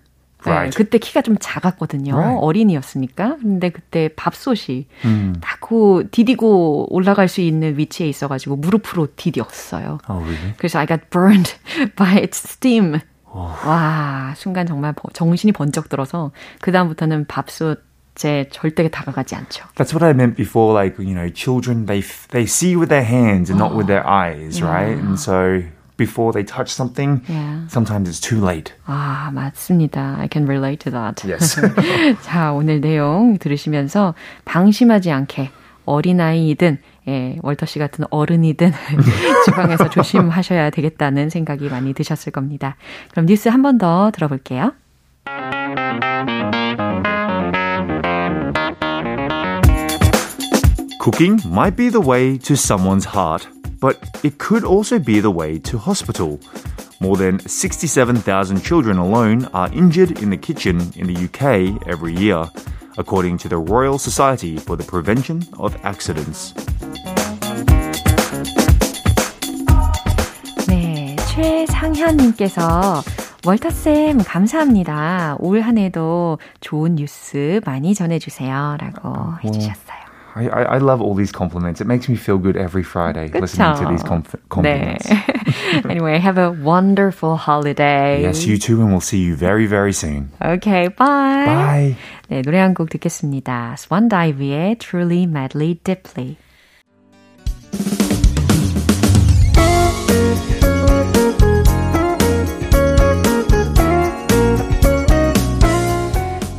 Right. 0.46 0.70
네, 0.70 0.76
그때 0.76 0.98
키가 0.98 1.22
좀 1.22 1.36
작았거든요. 1.38 2.14
Right. 2.14 2.38
어린이였으니까. 2.40 3.36
근데 3.40 3.70
그때 3.70 4.08
밥솥이 4.14 4.86
음. 5.04 5.34
닫고 5.40 6.10
디디고 6.10 6.94
올라갈 6.94 7.28
수 7.28 7.40
있는 7.40 7.78
위치에 7.78 8.08
있어가지고 8.08 8.56
무릎으로 8.56 9.08
디뎠어요. 9.16 9.98
Oh, 10.08 10.22
really? 10.22 10.54
그래서 10.58 10.78
I 10.78 10.86
got 10.86 11.10
burned 11.10 11.54
by 11.96 12.18
its 12.18 12.38
steam. 12.46 13.00
Oh. 13.34 13.50
와, 13.66 14.34
순간 14.36 14.66
정말 14.66 14.94
정신이 15.12 15.52
번쩍 15.52 15.88
들어서 15.88 16.30
그 16.60 16.70
다음부터는 16.70 17.26
밥솥 17.26 17.82
제 18.14 18.48
절대 18.52 18.88
다가가지 18.88 19.34
않죠. 19.34 19.64
That's 19.74 19.92
what 19.92 20.04
I 20.04 20.12
meant 20.12 20.36
before. 20.36 20.72
Like 20.72 20.98
you 21.02 21.14
know, 21.14 21.28
children 21.28 21.86
they 21.86 22.00
they 22.30 22.46
see 22.46 22.76
with 22.76 22.88
their 22.88 23.02
hands 23.02 23.50
and 23.50 23.58
not 23.58 23.74
with 23.74 23.88
their 23.88 24.06
eyes, 24.06 24.62
right? 24.62 24.94
And 24.94 25.18
so 25.18 25.62
before 25.96 26.32
they 26.32 26.44
touch 26.44 26.68
something, 26.72 27.20
yeah. 27.28 27.66
sometimes 27.68 28.08
it's 28.08 28.20
too 28.20 28.40
late. 28.44 28.72
아, 28.86 29.30
맞습니다. 29.32 30.16
I 30.18 30.28
can 30.30 30.44
relate 30.46 30.84
to 30.84 30.90
that. 30.92 31.22
Yes. 31.26 31.60
자, 32.22 32.52
오늘 32.52 32.80
내용 32.80 33.38
들으시면서 33.38 34.14
방심하지 34.44 35.10
않게 35.12 35.50
어린아이이든 35.86 36.78
예, 37.08 37.38
월터 37.42 37.66
씨 37.66 37.78
같은 37.78 38.06
어른이든 38.10 38.72
주방에서 39.44 39.90
조심하셔야 39.90 40.70
되겠다는 40.70 41.28
생각이 41.28 41.68
많이 41.68 41.92
드셨을 41.92 42.32
겁니다. 42.32 42.76
그럼 43.12 43.26
뉴스 43.26 43.48
한 43.50 43.62
번 43.62 43.76
더 43.78 44.10
들어볼게요. 44.10 44.72
Cooking 51.03 51.39
might 51.45 51.75
be 51.75 51.89
the 51.89 52.01
way 52.01 52.37
to 52.39 52.55
someone's 52.55 53.05
heart. 53.05 53.47
but 53.79 53.97
it 54.23 54.37
could 54.37 54.63
also 54.63 54.99
be 54.99 55.19
the 55.19 55.31
way 55.31 55.57
to 55.59 55.77
hospital. 55.77 56.39
More 56.99 57.15
than 57.15 57.39
67,000 57.39 58.61
children 58.61 58.97
alone 58.97 59.45
are 59.53 59.71
injured 59.71 60.21
in 60.21 60.29
the 60.29 60.37
kitchen 60.37 60.91
in 60.95 61.07
the 61.07 61.15
UK 61.15 61.79
every 61.87 62.13
year, 62.13 62.43
according 62.97 63.37
to 63.37 63.47
the 63.47 63.57
Royal 63.57 63.97
Society 63.97 64.57
for 64.57 64.75
the 64.75 64.83
Prevention 64.83 65.43
of 65.57 65.75
Accidents. 65.83 66.53
네, 70.67 71.15
최상현님께서 71.33 73.01
월터쌤, 73.45 74.17
감사합니다. 74.25 75.37
올 75.39 75.61
한 75.61 75.77
해도 75.77 76.37
좋은 76.59 76.95
뉴스 76.95 77.61
많이 77.65 77.95
전해주세요. 77.95 78.75
라고 78.77 79.35
해주셨어요. 79.45 79.92
I, 80.35 80.47
I, 80.47 80.77
love 80.77 81.01
all 81.01 81.15
these 81.15 81.31
compliments. 81.31 81.81
It 81.81 81.87
makes 81.87 82.07
me 82.07 82.15
feel 82.15 82.37
good 82.37 82.55
every 82.55 82.83
Friday 82.83 83.29
그쵸? 83.29 83.41
listening 83.41 83.75
to 83.77 83.89
these 83.89 84.03
compl- 84.03 84.39
compliments. 84.47 85.07
네. 85.07 85.89
anyway, 85.89 86.19
have 86.19 86.37
a 86.37 86.51
wonderful 86.51 87.35
holiday. 87.35 88.21
Yes, 88.21 88.45
you 88.45 88.57
too, 88.57 88.81
and 88.81 88.91
we'll 88.91 89.01
see 89.01 89.19
you 89.19 89.35
very, 89.35 89.65
very 89.65 89.91
soon. 89.91 90.31
Okay, 90.41 90.87
bye. 90.87 91.45
Bye. 91.45 91.95
네, 92.29 92.41
노래 92.43 92.59
한 92.59 92.73
곡 92.73 92.89
듣겠습니다. 92.89 93.75
Swan 93.77 94.07
Dive의 94.07 94.77
Truly, 94.77 95.23
Madly, 95.23 95.79
Deeply. 95.83 96.37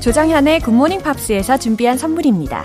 조장현의 0.01 0.61
굿모닝 0.61 1.03
팝스에서 1.03 1.59
준비한 1.59 1.99
선물입니다. 1.99 2.65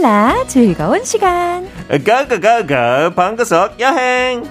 룰루랄라 0.00 0.46
즐거운 0.46 1.04
시간. 1.04 1.68
가가가가 1.88 3.14
방구석 3.14 3.78
여행. 3.80 4.42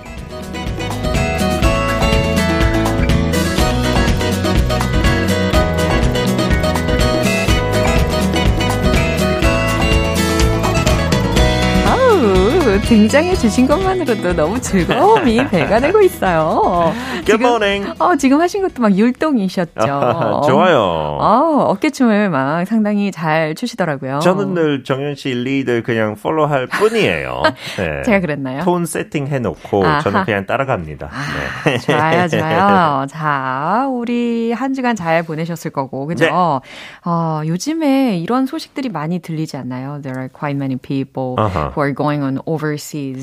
등장해 12.90 13.36
주신 13.36 13.68
것만으로도 13.68 14.34
너무 14.34 14.60
즐거움이 14.60 15.46
배가 15.50 15.80
되고 15.80 16.02
있어요. 16.02 16.92
Good 17.24 17.40
morning. 17.40 17.94
어, 18.00 18.16
지금 18.16 18.42
하신 18.42 18.64
것도 18.64 18.82
막 18.82 18.98
율동이셨죠. 18.98 19.76
좋아요. 20.50 20.80
어, 21.22 21.66
어깨춤을 21.70 22.32
막 22.32 22.66
상당히 22.66 23.12
잘 23.12 23.54
추시더라고요. 23.54 24.22
저는 24.24 24.56
늘 24.56 24.84
정현 24.84 25.14
씨 25.14 25.30
리드 25.30 25.84
그냥 25.84 26.16
follow할 26.16 26.66
뿐이에요. 26.80 27.44
네. 27.78 28.02
제가 28.06 28.22
그랬나요? 28.22 28.64
톤 28.64 28.88
세팅 28.88 29.28
해놓고 29.28 29.86
아하. 29.86 30.00
저는 30.02 30.26
그냥 30.26 30.48
따라갑니다. 30.48 31.12
아, 31.12 31.70
네. 31.70 31.78
좋아요, 31.78 32.28
좋아요. 32.28 33.06
자, 33.08 33.88
우리 33.88 34.52
한 34.52 34.74
주간 34.74 34.96
잘 34.96 35.22
보내셨을 35.22 35.70
거고, 35.70 36.08
그죠? 36.08 36.26
네. 36.26 36.32
어, 37.06 37.42
요즘에 37.46 38.18
이런 38.18 38.48
소식들이 38.48 38.90
많이 38.90 39.20
들리지 39.20 39.58
않나요? 39.58 40.00
There 40.02 40.18
are 40.18 40.28
quite 40.28 40.56
many 40.56 40.76
people 40.76 41.36
uh-huh. 41.38 41.70
who 41.76 41.84
are 41.84 41.94
going 41.94 42.24
on 42.24 42.40
overseas. 42.48 42.79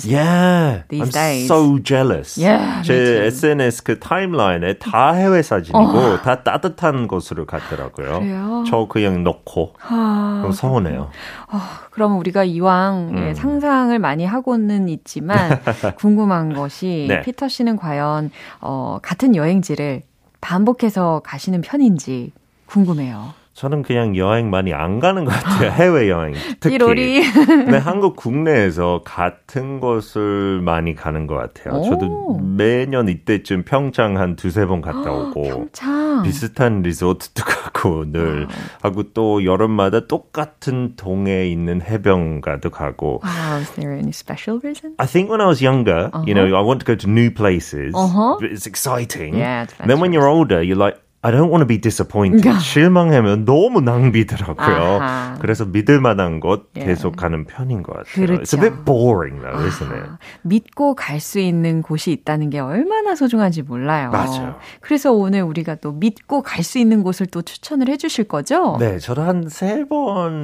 Yeah. 0.07 0.83
These 0.89 1.03
I'm 1.03 1.11
days. 1.11 1.47
so 1.47 1.79
jealous. 1.83 2.39
Yeah. 2.39 2.83
제 2.87 3.27
SNS 3.27 3.83
그 3.83 3.99
timeline에 3.99 4.75
다 4.79 5.13
해외 5.13 5.43
사진이고 5.43 5.79
어. 5.79 6.23
다 6.23 6.43
따뜻한 6.43 7.09
곳으로 7.09 7.47
갔더라고요. 7.47 8.21
그래요? 8.21 8.65
저 8.69 8.87
그냥 8.89 9.25
넣고 9.25 9.75
아, 9.83 10.41
좀 10.43 10.53
서운해요. 10.53 11.11
어, 11.53 11.61
그럼 11.91 12.19
우리가 12.19 12.45
이왕 12.45 13.09
음. 13.13 13.29
예, 13.29 13.35
상상을 13.35 13.99
많이 13.99 14.25
하고는 14.25 14.89
있지만 14.89 15.61
궁금한 15.99 16.55
것이 16.55 17.07
네. 17.09 17.23
피터 17.23 17.49
씨는 17.49 17.77
과연 17.77 18.31
어, 18.61 18.99
같은 19.03 19.35
여행지를 19.35 20.03
반복해서 20.41 21.23
가시는 21.25 21.61
편인지 21.63 22.33
궁금해요. 22.67 23.35
저는 23.57 23.83
그냥 23.83 24.19
여행 24.19 24.51
많이 24.51 24.75
안 24.75 25.01
가는 25.01 25.25
것 25.25 25.31
같아요. 25.31 25.71
해외 25.73 26.11
여행 26.11 26.35
특히. 26.61 26.77
띠로리. 26.77 27.23
네, 27.71 27.79
한국 27.79 28.15
국내에서 28.15 29.01
같은 29.03 29.81
곳을 29.81 30.61
많이 30.61 30.95
가는 30.95 31.27
것 31.27 31.37
같아요. 31.37 31.81
오. 31.81 31.85
저도 31.85 32.39
매년 32.39 33.09
이때쯤 33.09 33.63
평창 33.63 34.19
한 34.19 34.37
두세 34.37 34.67
번 34.67 34.83
갔다 34.83 35.11
오고 35.11 35.43
평창. 35.43 36.23
비슷한 36.23 36.83
리조트도 36.83 37.45
가고 37.45 38.13
늘 38.13 38.21
wow. 38.21 38.49
하고 38.83 39.03
또 39.15 39.43
여름마다 39.43 40.07
똑같은 40.07 40.93
동에 40.97 41.47
있는 41.47 41.81
해변가도 41.81 42.69
가고. 42.69 43.23
Wow, 43.25 43.61
is 43.63 43.71
there 43.71 43.95
any 43.95 44.13
special 44.13 44.61
reason? 44.63 44.95
I 44.99 45.07
think 45.07 45.31
when 45.31 45.41
I 45.41 45.47
was 45.47 45.65
younger, 45.65 46.11
uh-huh. 46.13 46.25
you 46.27 46.35
know, 46.35 46.45
I 46.55 46.61
want 46.61 46.81
to 46.81 46.85
go 46.85 46.95
to 46.95 47.09
new 47.09 47.31
places. 47.31 47.95
Uh-huh. 47.95 48.37
It's 48.43 48.67
exciting. 48.67 49.35
Yeah, 49.35 49.63
it's 49.63 49.73
then 49.81 49.99
when 49.99 50.13
you're 50.13 50.29
older, 50.29 50.63
you're 50.63 50.77
like 50.77 51.01
I 51.27 51.33
don't 51.33 51.51
want 51.51 51.63
to 51.63 51.67
be 51.67 51.81
disappointed. 51.81 52.61
실망하면 52.61 53.45
너무 53.45 53.81
낭비더라고요. 53.81 55.01
아하. 55.03 55.35
그래서 55.41 55.65
믿을 55.65 56.01
만한 56.01 56.39
곳 56.39 56.73
계속 56.73 57.17
yeah. 57.17 57.17
가는 57.21 57.45
편인 57.47 57.83
것 57.83 57.97
같아요. 57.97 58.27
그렇죠. 58.27 58.43
It's 58.43 58.55
a 58.55 58.61
bit 58.61 58.85
boring 58.85 59.41
though, 59.43 59.59
아하. 59.59 59.67
isn't 59.67 59.91
it? 59.93 60.09
믿고 60.43 60.95
갈 60.95 61.19
수 61.19 61.41
있는 61.41 61.83
곳이 61.83 62.13
있다는 62.13 62.51
게 62.51 62.61
얼마나 62.61 63.17
소중한지 63.17 63.63
몰라요. 63.63 64.11
맞아요. 64.11 64.55
그래서 64.81 65.13
오늘 65.13 65.43
우리가 65.43 65.77
또 65.77 65.91
믿고 65.93 66.43
갈 66.43 66.63
수 66.63 66.79
있는 66.79 67.03
곳을 67.03 67.27
또 67.27 67.43
추천을 67.43 67.89
해 67.89 67.97
주실 67.97 68.25
거죠? 68.29 68.77
네, 68.79 68.99
저도 68.99 69.23
한 69.23 69.49
세 69.49 69.85
번. 69.89 70.43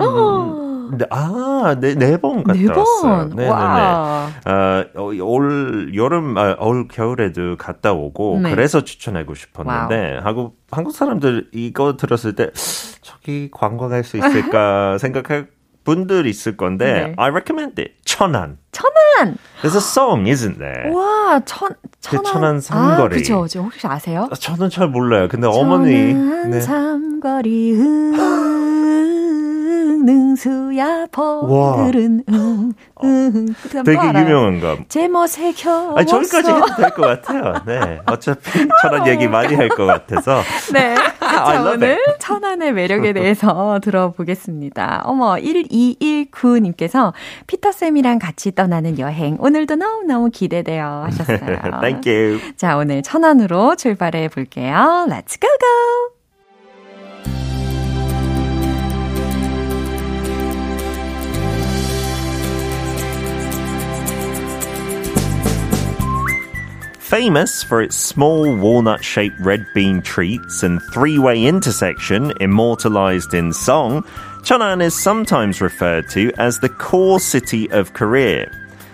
네, 0.98 1.06
아, 1.10 1.76
네, 1.80 1.94
네번 1.94 2.44
갔다 2.44 2.58
네 2.58 2.66
왔어요. 2.68 3.30
네, 3.34 3.48
와. 3.48 4.28
네, 4.44 4.50
네. 4.50 5.00
어, 5.00 5.10
올 5.24 5.92
여름, 5.94 6.36
아, 6.36 6.54
올 6.60 6.86
겨울에도 6.88 7.56
갔다 7.56 7.92
오고 7.92 8.40
네. 8.42 8.50
그래서 8.50 8.82
추천하고 8.82 9.34
싶었는데 9.34 10.14
wow. 10.16 10.24
하고 10.24 10.54
한국 10.72 10.92
사람들 10.94 11.50
이거 11.52 11.96
들었을 11.96 12.34
때 12.34 12.50
저기 13.02 13.50
관광할 13.52 14.02
수 14.04 14.16
있을까 14.16 14.96
생각할 14.98 15.48
분들 15.84 16.26
있을 16.26 16.56
건데 16.56 16.92
네. 17.08 17.14
I 17.16 17.30
recommend 17.30 17.80
it. 17.80 17.94
천안. 18.04 18.58
천안. 18.70 19.36
There's 19.62 19.74
a 19.74 19.80
song, 19.80 20.28
isn't 20.30 20.58
there? 20.58 20.94
와, 20.94 21.40
천 21.44 21.70
천안. 22.00 22.22
그 22.24 22.30
천안 22.30 22.60
삼거리. 22.60 23.02
아, 23.02 23.08
그렇죠. 23.08 23.60
혹시 23.62 23.86
아세요? 23.86 24.28
저는 24.38 24.70
잘 24.70 24.88
몰라요. 24.88 25.28
근데 25.28 25.46
어머니 25.48 26.12
천안 26.12 26.50
네. 26.50 26.60
삼거리 26.60 27.72
능수야 30.36 31.06
버들은 31.12 32.24
응, 32.30 32.72
응. 33.04 33.46
되게 33.84 33.92
유명한가? 33.92 34.78
제모 34.88 35.26
새겨. 35.26 35.94
아니, 35.96 36.06
저기까지 36.06 36.50
해도 36.50 36.66
될 36.76 36.90
것 36.90 37.02
같아요. 37.02 37.54
네. 37.66 38.00
어차피 38.06 38.66
천안 38.82 39.06
얘기 39.06 39.28
많이 39.28 39.54
할 39.54 39.68
것 39.68 39.86
같아서. 39.86 40.42
네. 40.72 40.94
자, 41.20 41.62
오늘 41.62 41.90
it. 41.92 42.00
천안의 42.20 42.72
매력에 42.72 43.12
대해서 43.14 43.78
들어보겠습니다. 43.82 45.02
어머, 45.04 45.34
1219님께서 45.36 47.12
피터쌤이랑 47.46 48.18
같이 48.18 48.54
떠나는 48.54 48.98
여행. 48.98 49.36
오늘도 49.40 49.76
너무너무 49.76 50.30
기대돼요. 50.30 51.04
하셨어요. 51.06 51.58
Thank 51.80 52.12
you. 52.12 52.38
자, 52.56 52.76
오늘 52.76 53.02
천안으로 53.02 53.76
출발해 53.76 54.28
볼게요. 54.28 55.06
Let's 55.08 55.40
go, 55.40 55.48
go! 55.58 56.11
Famous 67.12 67.62
for 67.62 67.82
its 67.82 67.94
small 67.94 68.56
walnut 68.56 69.04
shaped 69.04 69.38
red 69.38 69.66
bean 69.74 70.00
treats 70.00 70.62
and 70.62 70.80
three 70.94 71.18
way 71.18 71.44
intersection 71.44 72.32
immortalized 72.40 73.34
in 73.34 73.52
song, 73.52 74.02
Cheonan 74.40 74.82
is 74.82 74.98
sometimes 74.98 75.60
referred 75.60 76.08
to 76.08 76.32
as 76.38 76.58
the 76.58 76.70
core 76.70 77.20
city 77.20 77.70
of 77.70 77.92
Korea. 77.92 78.50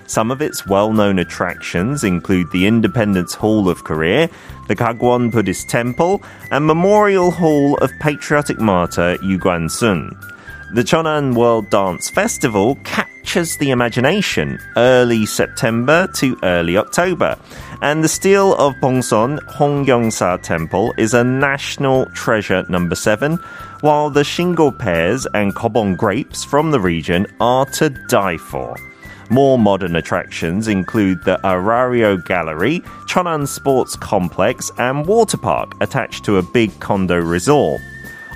Some 0.08 0.32
of 0.32 0.42
its 0.42 0.66
well 0.66 0.92
known 0.92 1.20
attractions 1.20 2.02
include 2.02 2.50
the 2.50 2.66
Independence 2.66 3.34
Hall 3.34 3.68
of 3.68 3.84
Korea, 3.84 4.28
the 4.66 4.74
Kagwon 4.74 5.30
Buddhist 5.30 5.68
Temple, 5.68 6.20
and 6.50 6.66
Memorial 6.66 7.30
Hall 7.30 7.76
of 7.76 7.92
Patriotic 8.00 8.58
Martyr 8.58 9.16
Yu 9.22 9.38
Sun. 9.68 10.10
The 10.74 10.82
Cheonan 10.82 11.36
World 11.36 11.70
Dance 11.70 12.10
Festival 12.10 12.74
captures 12.82 13.17
the 13.28 13.70
imagination 13.70 14.58
early 14.76 15.26
September 15.26 16.08
to 16.14 16.38
early 16.42 16.78
October. 16.78 17.36
And 17.82 18.02
the 18.02 18.08
steel 18.08 18.54
of 18.54 18.72
Bongson 18.76 19.38
Hongyeongsa 19.40 20.42
Temple 20.42 20.94
is 20.96 21.12
a 21.12 21.22
national 21.24 22.06
treasure 22.06 22.64
number 22.70 22.94
seven, 22.94 23.36
while 23.82 24.08
the 24.08 24.24
shingle 24.24 24.72
pears 24.72 25.26
and 25.34 25.54
kobong 25.54 25.94
grapes 25.94 26.42
from 26.42 26.70
the 26.70 26.80
region 26.80 27.26
are 27.38 27.66
to 27.66 27.90
die 28.08 28.38
for. 28.38 28.74
More 29.28 29.58
modern 29.58 29.94
attractions 29.96 30.66
include 30.66 31.22
the 31.24 31.38
Arario 31.44 32.24
Gallery, 32.24 32.80
Cheonan 33.08 33.46
Sports 33.46 33.94
Complex, 33.94 34.70
and 34.78 35.06
water 35.06 35.36
park 35.36 35.74
attached 35.82 36.24
to 36.24 36.38
a 36.38 36.42
big 36.42 36.80
condo 36.80 37.20
resort. 37.20 37.82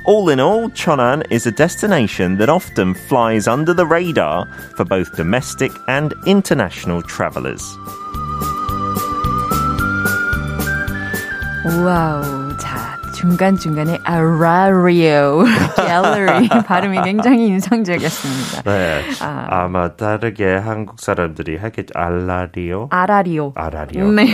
All 0.04 0.28
in 0.30 0.40
all, 0.40 0.68
Chonan 0.70 1.22
is 1.30 1.46
a 1.46 1.52
destination 1.52 2.36
that 2.38 2.48
often 2.48 2.92
flies 2.92 3.46
under 3.46 3.72
the 3.72 3.86
radar 3.86 4.46
for 4.76 4.84
both 4.84 5.14
domestic 5.14 5.70
and 5.86 6.12
international 6.26 7.02
travellers. 7.02 7.62
Wow. 11.64 12.41
중간중간에 13.26 13.98
Arario 14.04 15.44
Gallery 15.76 16.48
발음이 16.66 17.02
굉장히 17.02 17.46
인상적이었습니다. 17.46 18.62
네. 18.62 19.00
아. 19.20 19.46
아마 19.48 19.94
다르게 19.94 20.56
한국 20.56 20.98
사람들이 20.98 21.56
하겠죠. 21.56 21.92
알라리오? 21.94 22.88
아라리오. 22.90 23.52
아라리오. 23.54 24.10
네. 24.10 24.26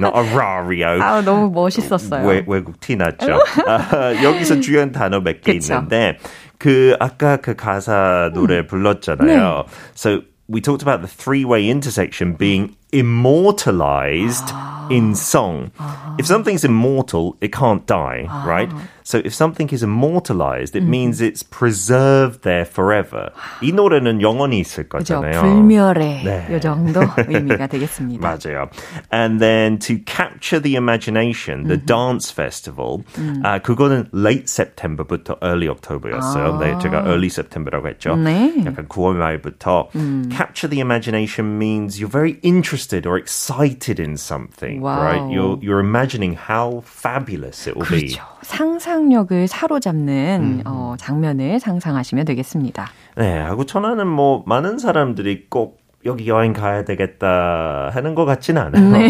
No, 0.00 0.10
Arario. 0.12 0.98
아, 1.00 1.22
너무 1.22 1.48
멋있었어요. 1.52 2.26
외, 2.26 2.42
외국 2.48 2.80
티 2.80 2.96
났죠. 2.96 3.38
아, 3.68 4.12
여기서 4.24 4.58
주연 4.58 4.90
단어 4.90 5.20
몇 5.20 5.40
개 5.40 5.52
있는데 5.52 6.18
그 6.58 6.96
아까 6.98 7.36
그 7.36 7.54
가사 7.54 8.30
노래 8.34 8.58
음. 8.60 8.66
불렀잖아요. 8.66 9.64
네. 9.64 9.72
So 9.94 10.22
we 10.52 10.60
talked 10.60 10.82
about 10.82 11.06
the 11.06 11.08
three-way 11.08 11.70
intersection 11.70 12.36
being 12.36 12.74
immortalized 12.93 14.53
in 14.89 15.13
song. 15.13 15.71
If 16.17 16.25
something's 16.25 16.63
immortal, 16.63 17.37
it 17.41 17.51
can't 17.51 17.85
die, 17.85 18.25
right? 18.45 18.71
So 19.03 19.21
if 19.25 19.33
something 19.33 19.69
is 19.69 19.81
immortalized, 19.81 20.75
it 20.75 20.83
means 20.83 21.21
it's 21.21 21.41
preserved 21.41 22.43
there 22.43 22.65
forever. 22.65 23.31
이 23.61 23.71
노래는 23.71 24.21
영원히 24.21 24.59
있을 24.59 24.87
거잖아요. 24.87 25.31
그죠? 25.31 25.41
불멸의 25.41 26.23
네. 26.23 26.47
요 26.51 26.59
정도 26.59 27.01
의미가 27.27 27.67
되겠습니다. 27.67 28.21
맞아요. 28.21 28.69
And 29.11 29.39
then 29.39 29.79
to 29.79 29.97
capture 30.05 30.61
the 30.61 30.75
imagination, 30.75 31.67
the 31.67 31.77
dance 31.77 32.31
festival, 32.31 33.03
아, 33.43 33.59
그거는 33.59 34.09
late 34.13 34.45
September부터 34.47 35.37
early 35.41 35.67
October였어요. 35.69 36.55
아. 36.55 36.59
네, 36.59 36.77
제가 36.79 37.05
early 37.05 37.29
September라고 37.29 37.87
했죠. 37.87 38.15
네. 38.15 38.63
약간 38.65 38.87
9월 38.87 39.15
말부터 39.15 39.89
capture 40.29 40.69
the 40.69 40.81
imagination 40.81 41.57
means 41.57 41.99
you're 41.99 42.11
very 42.11 42.37
interested 42.43 42.79
or 43.06 43.16
excited 43.16 44.00
in 44.00 44.16
something, 44.16 44.80
wow. 44.80 45.00
right? 45.00 45.32
You're 45.32 45.58
you're 45.62 45.80
imagining 45.80 46.36
how 46.36 46.82
fabulous 46.84 47.66
it 47.68 47.76
will 47.76 47.86
그렇죠. 47.86 48.16
be. 48.16 48.16
상상력을 48.42 49.48
사로잡는 49.48 50.40
음. 50.42 50.62
어, 50.66 50.94
장면을 50.98 51.60
상상하시면 51.60 52.24
되겠습니다. 52.26 52.88
네, 53.16 53.38
하고 53.38 53.64
천안은 53.64 54.06
뭐 54.06 54.42
많은 54.46 54.78
사람들이 54.78 55.46
꼭 55.48 55.78
여기 56.04 56.28
여행 56.28 56.52
가야 56.52 56.84
되겠다 56.84 57.90
하는 57.92 58.14
것 58.14 58.24
같지는 58.24 58.60
않아요. 58.62 58.90
네. 58.90 59.08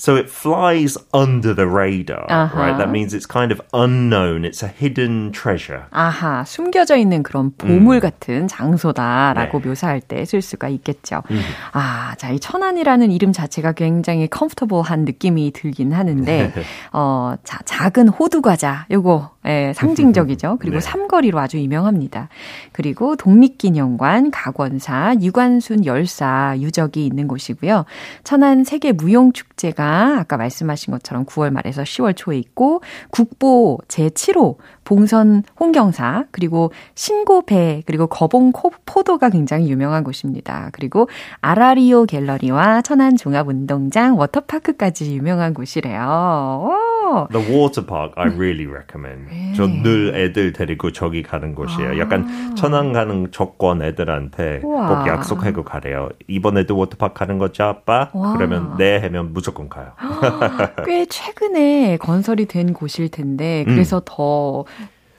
So 0.00 0.16
it 0.16 0.32
flies 0.32 0.96
under 1.12 1.52
the 1.52 1.68
radar, 1.68 2.24
uh-huh. 2.24 2.56
right? 2.56 2.78
That 2.78 2.88
means 2.88 3.12
it's 3.12 3.28
kind 3.28 3.52
of 3.52 3.60
unknown. 3.74 4.48
It's 4.48 4.64
a 4.64 4.72
hidden 4.72 5.32
treasure. 5.32 5.84
아하, 5.90 6.44
숨겨져 6.46 6.96
있는 6.96 7.22
그런 7.22 7.52
보물 7.58 7.96
음. 7.96 8.00
같은 8.00 8.48
장소다라고 8.48 9.60
네. 9.60 9.68
묘사할 9.68 10.00
때 10.00 10.24
쓸 10.30 10.42
수가 10.42 10.68
있겠죠. 10.68 11.22
음. 11.30 11.40
아, 11.72 12.14
자, 12.16 12.30
이 12.30 12.38
천안이라는 12.38 13.10
이름 13.10 13.32
자체가 13.32 13.72
굉장히 13.72 14.28
컴포터블한 14.28 15.04
느낌이 15.04 15.50
들긴 15.52 15.92
하는데, 15.92 16.52
어, 16.92 17.34
자, 17.42 17.58
작은 17.64 18.08
호두 18.08 18.40
과자, 18.42 18.86
요거, 18.90 19.30
예, 19.46 19.72
상징적이죠. 19.74 20.58
그리고 20.62 20.76
네. 20.76 20.80
삼거리로 20.80 21.38
아주 21.38 21.58
유명합니다. 21.58 22.28
그리고 22.72 23.16
독립기념관, 23.16 24.30
각원사, 24.30 25.16
유관순 25.20 25.84
열사 25.84 26.54
유적이 26.58 27.06
있는 27.06 27.26
곳이고요. 27.26 27.84
천안 28.22 28.64
세계 28.64 28.92
무용 28.92 29.32
축제가 29.32 29.89
아까 29.90 30.36
말씀하신 30.36 30.92
것처럼 30.92 31.24
9월 31.24 31.50
말에서 31.50 31.82
10월 31.82 32.16
초에 32.16 32.38
있고 32.38 32.82
국보 33.10 33.78
제7호 33.88 34.56
봉선 34.90 35.44
홍경사 35.60 36.24
그리고 36.32 36.72
신고배 36.96 37.84
그리고 37.86 38.08
거봉 38.08 38.50
포도가 38.86 39.30
굉장히 39.30 39.70
유명한 39.70 40.02
곳입니다. 40.02 40.70
그리고 40.72 41.08
아라리오 41.40 42.06
갤러리와 42.06 42.82
천안 42.82 43.16
종합운동장 43.16 44.18
워터파크까지 44.18 45.14
유명한 45.14 45.54
곳이래요. 45.54 46.00
오. 46.02 47.28
The 47.30 47.46
water 47.46 47.86
park 47.86 48.14
I 48.16 48.30
really 48.34 48.66
recommend. 48.66 49.30
네. 49.30 49.52
저늘 49.54 50.12
애들 50.16 50.52
데리고 50.52 50.90
저기 50.90 51.22
가는 51.22 51.54
곳이에요. 51.54 51.90
아. 51.90 51.98
약간 51.98 52.56
천안 52.56 52.92
가는 52.92 53.30
조건 53.30 53.82
애들한테 53.82 54.60
우와. 54.64 54.88
꼭 54.88 55.08
약속하고 55.08 55.62
가래요. 55.64 56.08
이번에도 56.26 56.76
워터파크 56.76 57.14
가는 57.14 57.38
거죠, 57.38 57.62
아빠? 57.62 58.10
와. 58.12 58.32
그러면 58.36 58.76
네 58.76 58.98
하면 58.98 59.32
무조건 59.32 59.68
가요. 59.68 59.92
꽤 60.84 61.06
최근에 61.06 61.96
건설이 61.98 62.46
된 62.46 62.72
곳일 62.72 63.08
텐데 63.08 63.64
그래서 63.66 63.98
음. 63.98 64.02
더 64.04 64.64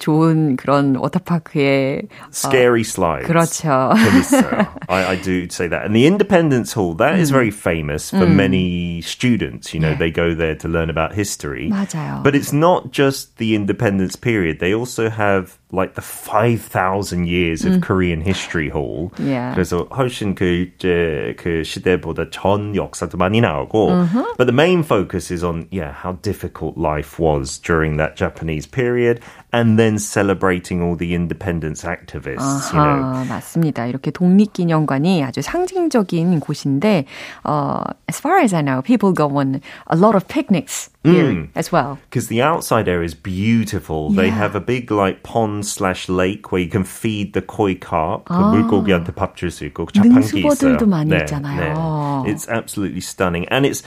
좋은 0.01 0.57
그런 0.57 0.97
워터파크의 0.97 2.09
scary 2.31 2.83
어, 2.83 2.85
slides. 2.85 3.27
그렇죠. 3.27 3.93
I, 4.89 5.13
I 5.13 5.17
do 5.17 5.47
say 5.51 5.69
that. 5.69 5.85
And 5.85 5.95
the 5.95 6.07
Independence 6.07 6.73
Hall, 6.73 6.95
that 6.95 7.15
음. 7.15 7.21
is 7.21 7.31
very 7.31 7.51
famous 7.51 8.11
for 8.11 8.27
음. 8.27 8.37
many 8.37 9.01
students. 9.01 9.73
You 9.73 9.81
know, 9.81 9.95
네. 9.95 9.99
they 9.99 10.11
go 10.11 10.35
there 10.35 10.55
to 10.57 10.69
learn 10.69 10.91
about 10.91 11.15
history. 11.15 11.71
맞아요. 11.71 12.23
But 12.23 12.35
it's 12.35 12.53
not 12.53 12.93
just 12.93 13.39
the 13.39 13.55
independence 13.55 14.17
period. 14.17 14.59
They 14.61 14.75
also 14.75 15.09
have 15.09 15.59
like 15.73 15.95
the 15.95 16.03
5,000 16.03 17.27
years 17.27 17.65
of 17.65 17.75
음. 17.75 17.81
Korean 17.83 18.21
history 18.21 18.69
hall. 18.69 19.13
Yeah. 19.19 19.55
그래서 19.55 19.89
훨씬 19.91 20.35
그 20.35 20.69
이제 20.77 21.35
그 21.39 21.65
시대보다 21.65 22.31
전 22.31 22.77
역사도 22.77 23.17
많이 23.17 23.41
나오고. 23.41 23.91
Mm-hmm. 23.91 24.23
But 24.37 24.47
the 24.47 24.53
main 24.53 24.83
focus 24.83 25.31
is 25.31 25.43
on 25.43 25.67
yeah 25.71 25.93
how 25.93 26.13
difficult 26.23 26.77
life 26.77 27.19
was 27.19 27.59
during 27.59 27.97
that 27.97 28.17
Japanese 28.17 28.67
period 28.67 29.21
and 29.53 29.79
then 29.79 29.99
celebrating 29.99 30.83
all 30.83 30.97
the 30.97 31.15
independence 31.15 31.85
activists. 31.85 32.43
아하, 32.43 32.75
you 32.75 32.83
know. 32.83 33.25
맞습니다. 33.29 33.87
이렇게 33.87 34.11
독립기념관이 34.11 35.23
아주 35.25 35.41
상징적인 35.41 36.41
곳인데, 36.41 37.07
uh, 37.45 37.85
as 38.09 38.19
far 38.21 38.39
as 38.39 38.53
I 38.53 38.63
know, 38.63 38.83
people 38.83 39.13
go 39.13 39.39
on 39.39 39.61
a 39.87 39.97
lot 39.97 40.15
of 40.15 40.27
picnics 40.29 40.91
here 41.05 41.33
mm. 41.33 41.49
as 41.55 41.71
well. 41.73 41.99
Because 42.11 42.29
the 42.29 42.43
outside 42.43 42.89
area 42.89 43.07
is 43.07 43.15
beautiful. 43.15 44.11
Yeah. 44.11 44.23
They 44.23 44.31
have 44.31 44.55
a 44.57 44.61
big 44.61 44.91
like 44.91 45.23
pond 45.23 45.65
slash 45.65 46.09
lake 46.09 46.51
where 46.53 46.61
you 46.61 46.69
can 46.69 46.85
feed 46.85 47.33
the 47.33 47.43
koi 47.43 47.77
carp. 47.77 48.25
아. 48.27 48.51
그 48.51 48.57
물고기한테 48.57 49.13
밥 49.13 49.37
줄 49.37 49.51
수 49.51 49.65
있고 49.67 49.87
자판기 49.87 50.41
있어요. 50.41 50.77
많이 50.87 51.11
네, 51.11 51.19
있잖아요. 51.19 52.25
네. 52.27 52.33
It's 52.33 52.49
absolutely 52.49 53.01
stunning, 53.01 53.47
and 53.51 53.65
it's 53.65 53.83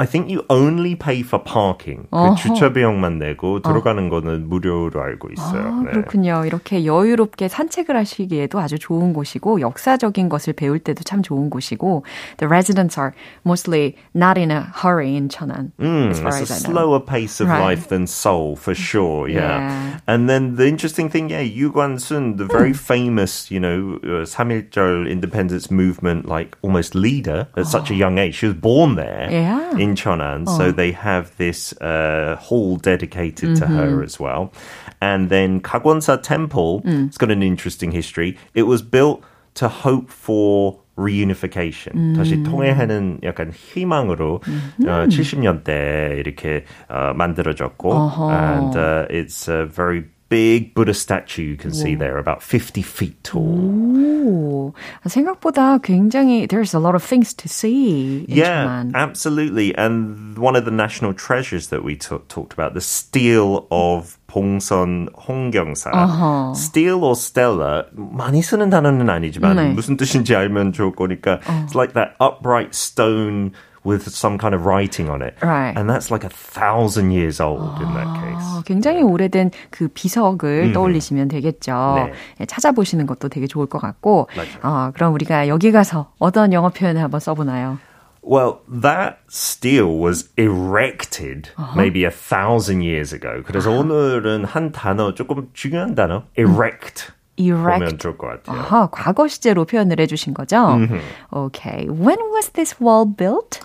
I 0.00 0.06
think 0.06 0.30
you 0.30 0.44
only 0.48 0.94
pay 0.94 1.22
for 1.22 1.42
parking. 1.42 2.06
그 2.12 2.34
주차 2.36 2.72
비용만 2.72 3.18
내고 3.18 3.60
들어가는 3.60 4.08
거는 4.08 4.48
무료로 4.48 5.02
알고 5.02 5.30
있어요. 5.32 5.60
아, 5.60 5.82
네. 5.84 5.90
그렇군요. 5.90 6.44
이렇게 6.46 6.84
여유롭게 6.84 7.48
산책을 7.48 7.96
하시기에도 7.96 8.60
아주 8.60 8.78
좋은 8.78 9.12
곳이고 9.12 9.60
역사적인 9.60 10.28
것을 10.28 10.52
배울 10.52 10.78
때도 10.78 11.02
참 11.02 11.20
좋은 11.20 11.50
곳이고 11.50 12.04
the 12.36 12.48
residents 12.48 12.96
are 12.96 13.12
mostly 13.44 13.96
not 14.14 14.38
in 14.38 14.52
a 14.52 14.66
hurry 14.84 15.16
in 15.16 15.26
Cheonan. 15.28 15.72
Mm, 15.80 16.10
as 16.10 16.20
far 16.20 16.30
it's 16.30 16.42
as 16.42 16.50
a 16.52 16.54
I 16.54 16.70
slower 16.70 17.00
pace 17.00 17.40
of 17.40 17.48
right. 17.48 17.58
life 17.58 17.88
than 17.88 18.06
Seoul 18.06 18.54
for 18.54 18.76
sure. 18.76 19.28
Yeah. 19.28 19.58
yeah. 19.58 19.98
And 20.06 20.30
then 20.30 20.54
the 20.54 20.68
interesting 20.68 21.10
thing, 21.10 21.28
yeah, 21.28 21.42
Yu 21.42 21.72
Guan-sun, 21.72 22.36
the 22.36 22.46
very 22.46 22.70
mm. 22.70 22.76
famous, 22.76 23.50
you 23.50 23.58
know, 23.58 23.98
uh, 24.04 24.22
3.1절 24.22 25.10
independence 25.10 25.72
movement 25.72 26.26
like 26.26 26.56
almost 26.62 26.94
leader 26.94 27.48
at 27.56 27.66
oh. 27.66 27.68
such 27.68 27.90
a 27.90 27.96
young 27.96 28.18
age. 28.18 28.36
She 28.36 28.46
was 28.46 28.54
born 28.54 28.94
there. 28.94 29.26
Yeah. 29.28 29.81
in 29.82 29.94
Cheonan. 29.94 30.44
Oh. 30.46 30.58
So 30.58 30.72
they 30.72 30.92
have 30.92 31.36
this 31.36 31.72
uh, 31.80 32.36
hall 32.40 32.76
dedicated 32.76 33.50
mm-hmm. 33.50 33.54
to 33.54 33.66
her 33.66 33.88
mm-hmm. 33.88 34.04
as 34.04 34.18
well. 34.20 34.52
And 35.00 35.30
then 35.30 35.60
Kagwonsa 35.60 36.22
Temple, 36.22 36.82
mm. 36.82 37.06
it's 37.06 37.18
got 37.18 37.30
an 37.30 37.42
interesting 37.42 37.92
history. 37.92 38.36
It 38.54 38.64
was 38.64 38.82
built 38.82 39.22
to 39.54 39.68
hope 39.68 40.10
for 40.10 40.78
reunification. 40.98 41.94
음. 41.94 42.14
다시 42.16 42.42
통일하는 42.42 43.20
약간 43.22 43.52
희망으로 43.52 44.40
음. 44.48 44.72
어, 44.82 45.06
70년대 45.06 46.18
이렇게 46.18 46.64
어, 46.88 47.14
만들어졌고 47.14 47.92
uh-huh. 47.92 48.30
and 48.30 48.76
uh, 48.76 49.06
it's 49.08 49.48
a 49.48 49.64
very 49.64 50.04
big 50.32 50.74
Buddha 50.74 50.92
statue 50.92 51.42
you 51.42 51.56
can 51.56 51.72
see 51.72 51.94
there, 51.94 52.18
about 52.18 52.42
50 52.42 52.82
feet 52.82 53.16
tall. 53.24 53.44
오, 53.44 54.72
생각보다 55.06 55.78
굉장히 55.78 56.46
there's 56.46 56.74
a 56.74 56.78
lot 56.78 56.94
of 56.94 57.02
things 57.02 57.32
to 57.34 57.48
see. 57.48 58.26
yeah, 58.28 58.64
Japan. 58.64 58.92
absolutely. 58.94 59.74
And 59.76 60.36
one 60.36 60.54
of 60.54 60.64
the 60.64 60.70
national 60.70 61.14
treasures 61.14 61.68
that 61.68 61.82
we 61.82 61.96
t- 61.96 62.16
talked 62.28 62.52
about, 62.52 62.74
the 62.74 62.80
steel 62.80 63.66
of 63.70 64.18
봉선 64.28 65.08
홍경사. 65.14 65.90
Uh-huh. 65.94 66.52
Steel 66.54 67.02
or 67.04 67.16
Stella 67.16 67.84
많이 67.96 68.42
쓰는 68.42 68.68
단어는 68.68 69.08
아니지만 69.08 69.56
네. 69.56 69.72
무슨 69.72 69.96
뜻인지 69.96 70.36
알면 70.36 70.72
좋을 70.72 70.92
거니까. 70.92 71.40
Uh. 71.48 71.64
It's 71.64 71.74
like 71.74 71.94
that 71.94 72.14
upright 72.20 72.74
stone 72.74 73.52
with 73.83 74.07
some 74.09 74.37
kind 74.37 74.55
of 74.55 74.65
writing 74.65 75.09
on 75.09 75.21
it. 75.21 75.35
Right. 75.41 75.75
And 75.75 75.89
that's 75.89 76.09
like 76.11 76.23
a 76.23 76.29
thousand 76.29 77.11
years 77.11 77.39
old 77.39 77.81
in 77.81 77.93
that 77.93 78.07
case. 78.19 78.63
굉장히 78.65 79.03
오래된 79.03 79.51
그 79.71 79.87
비석을 79.87 80.69
음. 80.69 80.73
떠올리시면 80.73 81.27
되겠죠. 81.27 82.11
네. 82.39 82.45
찾아보시는 82.45 83.05
것도 83.05 83.29
되게 83.29 83.47
좋을 83.47 83.67
것 83.67 83.79
같고. 83.79 84.27
어, 84.61 84.91
그럼 84.93 85.13
우리가 85.13 85.47
여기 85.47 85.71
가서 85.71 86.11
어떤 86.19 86.53
영어 86.53 86.69
표현을 86.69 87.01
한번 87.01 87.19
써보나요? 87.19 87.79
Well, 88.25 88.61
that 88.69 89.17
steel 89.29 89.99
was 89.99 90.29
erected 90.37 91.49
uh-huh. 91.57 91.75
maybe 91.75 92.05
a 92.05 92.09
thousand 92.09 92.81
years 92.81 93.11
ago. 93.11 93.43
그래서 93.43 93.69
uh-huh. 93.69 93.83
오늘은 93.83 94.45
한 94.45 94.71
단어 94.71 95.13
조금 95.13 95.49
중요한 95.53 95.93
단어, 95.93 96.23
erect. 96.37 97.11
erect. 97.37 97.79
보면 97.83 97.97
좋을 97.97 98.17
것 98.17 98.27
같아요. 98.27 98.61
아하, 98.61 98.87
과거 98.91 99.27
시제로 99.27 99.65
표현을 99.65 99.99
해주신 99.99 100.33
거죠? 100.33 100.55
Mm-hmm. 100.55 101.01
Okay. 101.33 101.87
When 101.89 102.17
was 102.31 102.51
this 102.53 102.79
wall 102.79 103.05
built? 103.05 103.59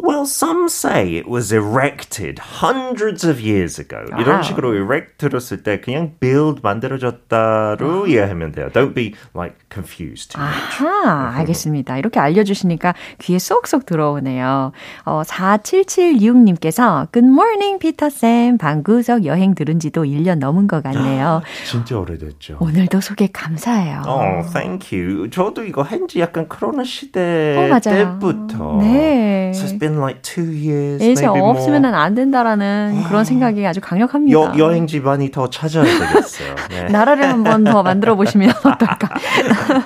Well, 0.00 0.26
some 0.26 0.68
say 0.68 1.16
it 1.16 1.26
was 1.28 1.50
erected 1.52 2.38
hundreds 2.38 3.24
of 3.24 3.40
years 3.40 3.80
ago. 3.80 4.06
Wow. 4.12 4.20
이런 4.20 4.42
식으로 4.44 4.74
erect 4.76 5.18
들었을 5.18 5.64
때 5.64 5.80
그냥 5.80 6.12
build 6.20 6.60
만들어졌다로 6.62 8.06
이해하면 8.06 8.52
돼요. 8.52 8.68
Don't 8.72 8.94
be 8.94 9.14
like 9.34 9.56
confused. 9.72 10.38
아하, 10.38 11.34
알겠습니다. 11.38 11.98
이렇게 11.98 12.20
알려주시니까 12.20 12.94
귀에 13.18 13.40
쏙쏙 13.40 13.86
들어오네요. 13.86 14.70
어, 15.04 15.22
4776님께서 15.24 17.10
Good 17.12 17.28
morning, 17.28 17.78
피터쌤. 17.80 18.58
방구석 18.58 19.24
여행 19.24 19.56
들은 19.56 19.80
지도 19.80 20.04
1년 20.04 20.38
넘은 20.38 20.68
것 20.68 20.82
같네요. 20.82 21.42
진짜 21.66 21.98
오래됐죠. 21.98 22.58
오늘도 22.60 23.00
소개 23.00 23.28
감사해요. 23.32 24.02
Oh, 24.06 24.48
thank 24.52 24.96
you. 24.96 25.28
저도 25.30 25.64
이거 25.64 25.82
한지 25.82 26.20
약간 26.20 26.48
코로나 26.48 26.84
시대 26.84 27.56
어, 27.56 27.80
때부터. 27.80 28.78
네. 28.80 29.52
Been 29.88 30.00
like 30.00 30.20
two 30.22 30.44
years. 30.52 31.02
이제 31.02 31.26
없으면 31.26 31.84
안 31.86 32.14
된다라는 32.14 33.04
그런 33.08 33.24
생각이 33.24 33.66
아주 33.66 33.80
강력합니다. 33.80 34.38
여, 34.38 34.52
여행지 34.58 35.00
많이 35.00 35.30
더 35.30 35.48
찾아야 35.48 35.84
되겠어요. 35.84 36.54
네. 36.70 36.88
나라를 36.88 37.24
한번 37.28 37.64
더 37.64 37.82
만들어 37.82 38.14
보시면 38.16 38.50
어떨까? 38.50 39.08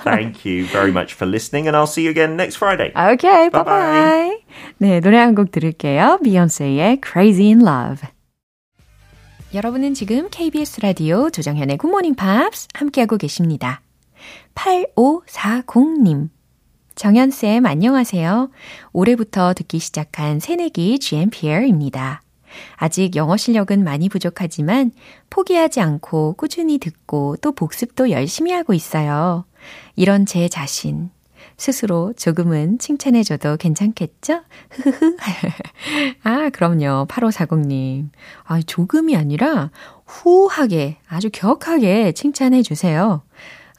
Thank 0.05 0.45
you 0.45 0.67
very 0.67 0.91
much 0.91 1.15
for 1.15 1.29
listening 1.29 1.69
and 1.69 1.77
I'll 1.77 1.87
see 1.87 2.05
you 2.05 2.11
again 2.11 2.33
next 2.35 2.57
Friday. 2.57 2.91
Okay, 2.97 3.49
bye 3.51 3.65
bye. 3.65 4.39
네, 4.79 5.01
노래 5.01 5.19
한 5.19 5.35
곡 5.35 5.51
들을게요. 5.53 6.19
비욘세의 6.25 7.01
Crazy 7.05 7.47
in 7.47 7.61
Love. 7.61 8.09
여러분은 9.55 9.95
지금 9.95 10.29
KBS 10.31 10.81
라디오 10.81 11.31
조정현의 11.31 11.77
굿모닝 11.79 12.15
팝스 12.17 12.69
함께하고 12.75 13.19
계십니다. 13.19 13.81
8540님. 14.55 16.29
정현쌤, 16.95 17.65
안녕하세요. 17.65 18.51
올해부터 18.93 19.55
듣기 19.55 19.79
시작한 19.79 20.41
새내기 20.41 20.99
GMPer입니다. 20.99 22.23
아직 22.77 23.17
영어 23.17 23.37
실력은 23.37 23.83
많이 23.83 24.09
부족하지만 24.09 24.93
포기하지 25.31 25.81
않고 25.81 26.35
꾸준히 26.35 26.79
듣고 26.79 27.37
또 27.41 27.53
복습도 27.53 28.11
열심히 28.11 28.53
하고 28.53 28.75
있어요. 28.75 29.47
이런 29.97 30.27
제 30.27 30.49
자신. 30.49 31.11
스스로 31.57 32.13
조금은 32.15 32.79
칭찬해줘도 32.79 33.57
괜찮겠죠? 33.57 34.43
흐흐흐. 34.71 35.17
아, 36.25 36.51
그럼요. 36.51 37.07
8540님. 37.09 38.11
아, 38.45 38.61
조금이 38.63 39.17
아니라 39.17 39.71
후하게, 40.05 40.99
아주 41.09 41.31
격하게 41.33 42.13
칭찬해주세요. 42.13 43.23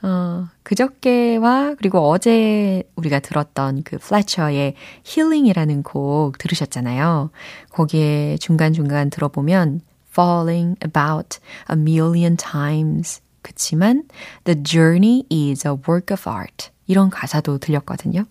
어, 0.04 0.48
그저께와 0.64 1.76
그리고 1.78 2.10
어제 2.10 2.84
우리가 2.96 3.20
들었던 3.20 3.84
그 3.84 3.98
플래처의 3.98 4.76
힐링이라는 5.04 5.84
곡 5.84 6.38
들으셨잖아요. 6.38 7.32
거기에 7.72 8.38
중간중간 8.38 9.10
들어보면 9.10 9.82
falling 10.12 10.78
about 10.86 11.40
a 11.72 11.78
million 11.78 12.36
times. 12.36 13.22
그치만 13.42 14.04
the 14.44 14.62
journey 14.62 15.24
is 15.32 15.66
a 15.68 15.74
work 15.88 16.14
of 16.14 16.30
art. 16.30 16.70
이런 16.86 17.10
가사도 17.10 17.58
들렸거든요. 17.58 18.26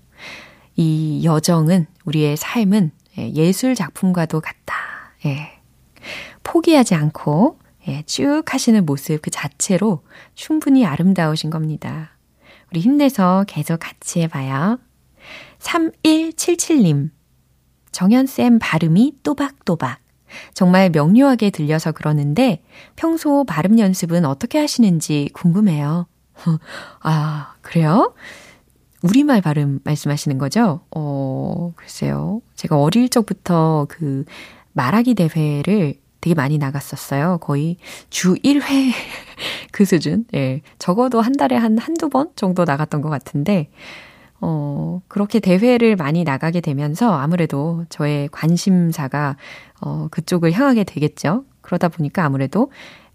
이 0.76 1.22
여정은 1.24 1.86
우리의 2.04 2.36
삶은 2.36 2.92
예술 3.16 3.74
작품과도 3.74 4.40
같다. 4.40 4.74
예. 5.24 5.58
포기하지 6.42 6.94
않고 6.94 7.58
예, 7.88 8.02
쭉 8.02 8.42
하시는 8.46 8.84
모습 8.86 9.22
그 9.22 9.30
자체로 9.30 10.04
충분히 10.34 10.86
아름다우신 10.86 11.50
겁니다. 11.50 12.16
우리 12.70 12.80
힘내서 12.80 13.44
계속 13.48 13.78
같이 13.80 14.20
해봐요. 14.22 14.78
3177님. 15.58 17.10
정연쌤 17.90 18.58
발음이 18.58 19.18
또박또박. 19.22 20.00
정말 20.54 20.88
명료하게 20.90 21.50
들려서 21.50 21.92
그러는데 21.92 22.62
평소 22.96 23.44
발음 23.44 23.78
연습은 23.78 24.24
어떻게 24.24 24.58
하시는지 24.58 25.28
궁금해요. 25.34 26.06
아, 27.02 27.54
그래요? 27.60 28.14
우리말 29.02 29.42
발음 29.42 29.80
말씀하시는 29.84 30.38
거죠? 30.38 30.80
어, 30.94 31.72
글쎄요. 31.76 32.40
제가 32.54 32.78
어릴 32.80 33.08
적부터 33.08 33.86
그 33.88 34.24
말하기 34.72 35.14
대회를 35.14 35.94
되게 36.22 36.34
많이 36.34 36.56
나갔었어요. 36.56 37.38
거의 37.38 37.76
주 38.08 38.34
1회 38.36 38.62
그 39.72 39.84
수준. 39.84 40.24
예. 40.34 40.62
적어도 40.78 41.20
한 41.20 41.32
달에 41.32 41.56
한 41.56 41.76
한두 41.76 42.08
번 42.08 42.30
정도 42.36 42.64
나갔던 42.64 43.02
것 43.02 43.10
같은데, 43.10 43.70
어, 44.40 45.02
그렇게 45.08 45.40
대회를 45.40 45.96
많이 45.96 46.24
나가게 46.24 46.60
되면서 46.60 47.12
아무래도 47.12 47.84
저의 47.90 48.28
관심사가, 48.30 49.36
어, 49.80 50.08
그쪽을 50.10 50.52
향하게 50.52 50.84
되겠죠. 50.84 51.44
그러다 51.60 51.88
보니까 51.88 52.24
아무래도 52.24 52.70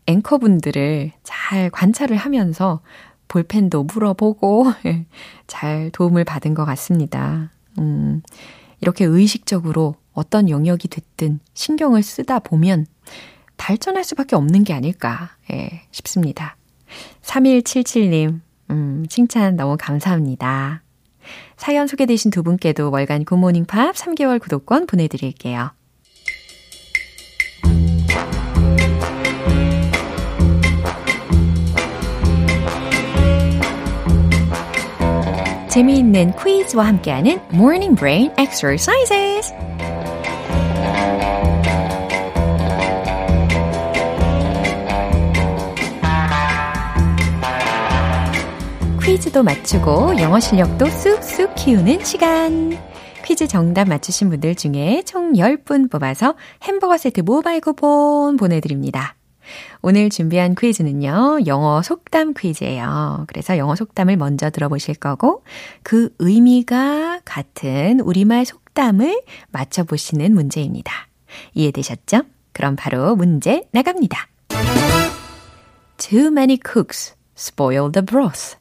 앵커분들을 0.06 1.14
잘 1.24 1.70
관찰을 1.70 2.18
하면서 2.18 2.82
볼펜도 3.30 3.84
물어보고 3.86 4.66
잘 5.48 5.92
도움을 5.92 6.26
받은 6.26 6.54
것 6.54 6.66
같습니다. 6.66 7.52
음, 7.80 8.22
이렇게 8.82 9.06
의식적으로 9.06 9.96
어떤 10.18 10.50
영역이 10.50 10.88
됐든 10.88 11.40
신경을 11.54 12.02
쓰다 12.02 12.40
보면 12.40 12.88
발전할 13.56 14.04
수밖에 14.04 14.36
없는 14.36 14.64
게 14.64 14.74
아닐까 14.74 15.30
예, 15.52 15.84
싶습니다. 15.92 16.58
3177님, 17.22 18.42
음, 18.72 19.06
칭찬 19.10 19.56
너무 19.56 19.78
감사합니다. 19.80 20.82
사연 21.56 21.86
소개되신 21.86 22.32
두 22.32 22.42
분께도 22.42 22.90
월간 22.90 23.26
굿모닝 23.26 23.66
팝 23.66 23.94
3개월 23.94 24.40
구독권 24.40 24.88
보내드릴게요. 24.88 25.70
재미있는 35.70 36.34
퀴즈와 36.44 36.88
함께하는 36.88 37.40
Morning 37.54 37.96
Brain 37.96 38.32
Exercises. 38.40 39.54
퀴즈도 49.18 49.42
맞추고 49.42 50.20
영어 50.20 50.40
실력도 50.40 50.86
쑥쑥 50.86 51.56
키우는 51.56 52.06
시간. 52.06 52.78
퀴즈 53.26 53.48
정답 53.48 53.88
맞추신 53.90 54.30
분들 54.30 54.54
중에 54.54 55.02
총 55.08 55.34
10분 55.34 55.90
뽑아서 55.90 56.36
햄버거 56.62 56.96
세트 57.00 57.22
모바일 57.22 57.60
쿠폰 57.60 58.38
보내드립니다. 58.38 59.16
오늘 59.82 60.12
준비한 60.12 60.54
퀴즈는요, 60.54 61.40
영어 61.48 61.82
속담 61.82 62.36
퀴즈예요. 62.36 63.24
그래서 63.28 63.58
영어 63.58 63.76
속담을 63.76 64.18
먼저 64.18 64.52
들어보실 64.52 64.94
거고, 64.94 65.44
그 65.82 66.14
의미가 66.20 67.22
같은 67.26 68.00
우리말 68.02 68.46
속담을 68.46 69.20
맞춰보시는 69.50 70.32
문제입니다. 70.36 70.94
이해되셨죠? 71.56 72.22
그럼 72.54 72.76
바로 72.76 73.16
문제 73.16 73.64
나갑니다. 73.72 74.28
Too 75.98 76.28
many 76.28 76.60
cooks 76.64 77.16
spoil 77.36 77.92
the 77.92 78.06
broth. 78.06 78.58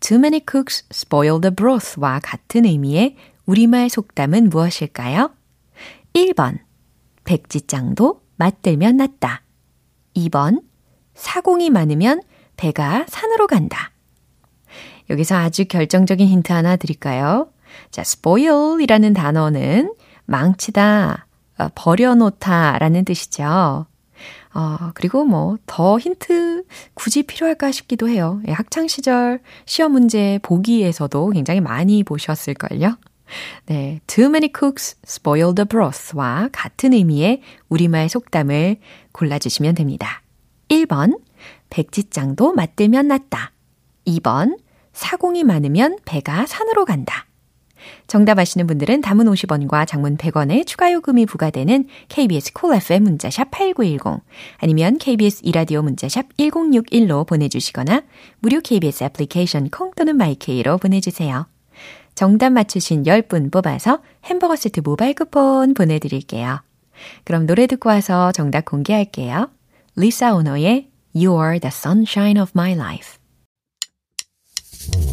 Too 0.00 0.18
many 0.18 0.40
cooks 0.50 0.84
spoil 0.90 1.40
the 1.40 1.54
broth와 1.54 2.20
같은 2.22 2.64
의미의 2.64 3.16
우리말 3.46 3.88
속담은 3.90 4.50
무엇일까요? 4.50 5.30
1번, 6.14 6.58
백지장도 7.24 8.22
맞들면 8.36 8.96
낫다. 8.96 9.42
2번, 10.16 10.62
사공이 11.14 11.70
많으면 11.70 12.22
배가 12.56 13.04
산으로 13.08 13.46
간다. 13.46 13.92
여기서 15.10 15.36
아주 15.36 15.66
결정적인 15.66 16.26
힌트 16.26 16.52
하나 16.52 16.76
드릴까요? 16.76 17.52
자, 17.90 18.02
spoil 18.02 18.80
이라는 18.80 19.12
단어는 19.12 19.94
망치다, 20.26 21.26
어, 21.58 21.68
버려놓다 21.74 22.78
라는 22.78 23.04
뜻이죠. 23.04 23.86
어, 24.54 24.90
그리고 24.94 25.24
뭐, 25.24 25.56
더 25.66 25.98
힌트 25.98 26.64
굳이 26.94 27.22
필요할까 27.22 27.72
싶기도 27.72 28.08
해요. 28.08 28.40
예, 28.48 28.52
학창 28.52 28.88
시절 28.88 29.40
시험 29.66 29.92
문제 29.92 30.38
보기에서도 30.42 31.30
굉장히 31.30 31.60
많이 31.60 32.02
보셨을걸요? 32.02 32.96
네, 33.66 34.00
too 34.06 34.26
many 34.26 34.50
cooks 34.56 34.96
spoil 35.04 35.54
the 35.54 35.66
broth와 35.66 36.48
같은 36.52 36.92
의미의 36.92 37.42
우리말 37.68 38.08
속담을 38.08 38.76
골라주시면 39.12 39.76
됩니다. 39.76 40.22
1번, 40.68 41.20
백지장도 41.70 42.52
맞들면 42.52 43.08
낫다. 43.08 43.52
2번, 44.06 44.58
사공이 44.92 45.44
많으면 45.44 45.98
배가 46.04 46.46
산으로 46.46 46.84
간다. 46.84 47.26
정답 48.06 48.38
아시는 48.38 48.66
분들은 48.66 49.00
단문 49.00 49.26
50원과 49.26 49.86
장문 49.86 50.16
100원의 50.16 50.66
추가 50.66 50.92
요금이 50.92 51.26
부과되는 51.26 51.86
KBS 52.08 52.52
Cool 52.52 52.76
FM 52.82 53.02
문자샵 53.04 53.50
8910 53.50 54.22
아니면 54.58 54.98
KBS 54.98 55.40
이라디오 55.44 55.82
문자샵 55.82 56.36
1061로 56.36 57.26
보내주시거나 57.26 58.02
무료 58.40 58.60
KBS 58.60 59.04
애플리케이션 59.04 59.70
콩 59.70 59.90
또는 59.96 60.16
마이케이로 60.16 60.78
보내주세요. 60.78 61.46
정답 62.14 62.50
맞추신 62.50 63.04
10분 63.04 63.50
뽑아서 63.50 64.00
햄버거 64.24 64.56
세트 64.56 64.80
모바일 64.80 65.14
쿠폰 65.14 65.74
보내드릴게요. 65.74 66.60
그럼 67.24 67.46
노래 67.46 67.66
듣고 67.66 67.88
와서 67.88 68.30
정답 68.32 68.66
공개할게요. 68.66 69.48
리사 69.96 70.34
오너의 70.34 70.88
You 71.14 71.40
are 71.40 71.58
the 71.58 71.70
sunshine 71.72 72.40
of 72.40 72.52
my 72.54 72.72
life. 72.72 73.19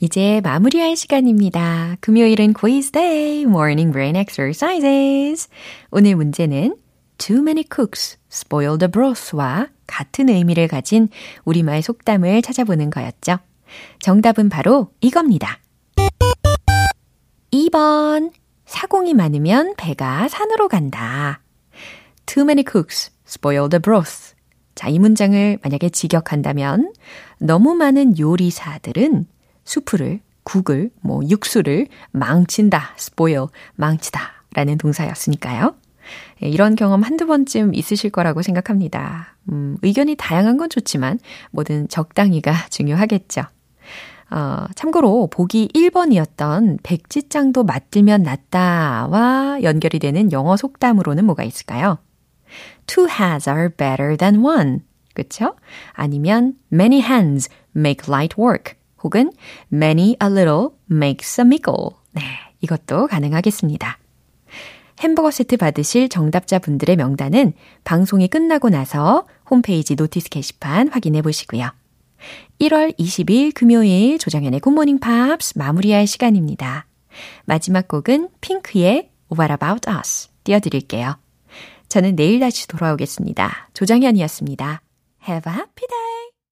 이제 0.00 0.40
마무리할 0.44 0.94
시간입니다. 0.94 1.96
금요일은 2.00 2.52
quiz 2.52 2.92
day, 2.92 3.40
morning 3.42 3.90
brain 3.90 4.14
exercises. 4.14 5.48
오늘 5.90 6.14
문제는 6.14 6.76
too 7.18 7.40
many 7.40 7.64
cooks 7.68 8.16
spoil 8.30 8.78
the 8.78 8.88
broth와 8.88 9.66
같은 9.88 10.28
의미를 10.28 10.68
가진 10.68 11.08
우리말 11.44 11.82
속담을 11.82 12.42
찾아보는 12.42 12.90
거였죠. 12.90 13.38
정답은 13.98 14.48
바로 14.48 14.92
이겁니다. 15.00 15.58
2번. 17.50 18.30
사공이 18.66 19.14
많으면 19.14 19.74
배가 19.76 20.28
산으로 20.28 20.68
간다. 20.68 21.40
Too 22.26 22.44
many 22.44 22.62
cooks 22.70 23.10
spoil 23.26 23.68
the 23.68 23.80
broth. 23.80 24.34
자, 24.76 24.88
이 24.88 25.00
문장을 25.00 25.58
만약에 25.60 25.88
직역한다면 25.88 26.92
너무 27.40 27.74
많은 27.74 28.16
요리사들은 28.16 29.26
수프를, 29.68 30.20
국을, 30.44 30.90
뭐 31.02 31.20
육수를 31.28 31.88
망친다, 32.10 32.94
spoil, 32.96 33.48
망치다 33.74 34.20
라는 34.54 34.78
동사였으니까요. 34.78 35.74
예, 36.42 36.48
이런 36.48 36.74
경험 36.74 37.02
한두 37.02 37.26
번쯤 37.26 37.74
있으실 37.74 38.08
거라고 38.08 38.40
생각합니다. 38.40 39.36
음, 39.52 39.76
의견이 39.82 40.16
다양한 40.16 40.56
건 40.56 40.70
좋지만 40.70 41.18
뭐든 41.50 41.88
적당히가 41.88 42.68
중요하겠죠. 42.70 43.42
어, 44.30 44.66
참고로 44.74 45.26
보기 45.26 45.68
1번이었던 45.74 46.78
백지장도 46.82 47.64
맞들면 47.64 48.22
낫다와 48.22 49.58
연결이 49.62 49.98
되는 49.98 50.32
영어 50.32 50.56
속담으로는 50.56 51.26
뭐가 51.26 51.44
있을까요? 51.44 51.98
Two 52.86 53.06
hands 53.06 53.50
are 53.50 53.68
better 53.68 54.16
than 54.16 54.42
one. 54.42 54.80
그쵸? 55.12 55.56
아니면 55.92 56.54
many 56.72 57.00
hands 57.02 57.50
make 57.76 58.08
light 58.08 58.40
work. 58.40 58.77
혹은 59.02 59.32
many 59.72 60.16
a 60.22 60.28
little 60.28 60.68
makes 60.90 61.40
a 61.40 61.44
mickle. 61.44 61.90
네, 62.12 62.22
이것도 62.60 63.06
가능하겠습니다. 63.06 63.98
햄버거 65.00 65.30
세트 65.30 65.56
받으실 65.56 66.08
정답자 66.08 66.58
분들의 66.58 66.96
명단은 66.96 67.52
방송이 67.84 68.28
끝나고 68.28 68.68
나서 68.68 69.26
홈페이지 69.48 69.94
notice 69.94 70.28
게시판 70.28 70.88
확인해 70.88 71.22
보시고요. 71.22 71.70
1월 72.60 72.98
20일 72.98 73.54
금요일 73.54 74.18
조정현의 74.18 74.60
굿모닝 74.60 74.98
팝스 74.98 75.56
마무리할 75.56 76.06
시간입니다. 76.06 76.86
마지막 77.44 77.86
곡은 77.86 78.28
핑크의 78.40 79.10
What 79.32 79.52
About 79.52 79.88
Us 79.88 80.28
띄워드릴게요. 80.44 81.16
저는 81.88 82.16
내일 82.16 82.40
다시 82.40 82.66
돌아오겠습니다. 82.66 83.70
조정현이었습니다. 83.74 84.82
Have 85.28 85.52
a 85.52 85.56
happy 85.56 85.86
day! 85.88 86.07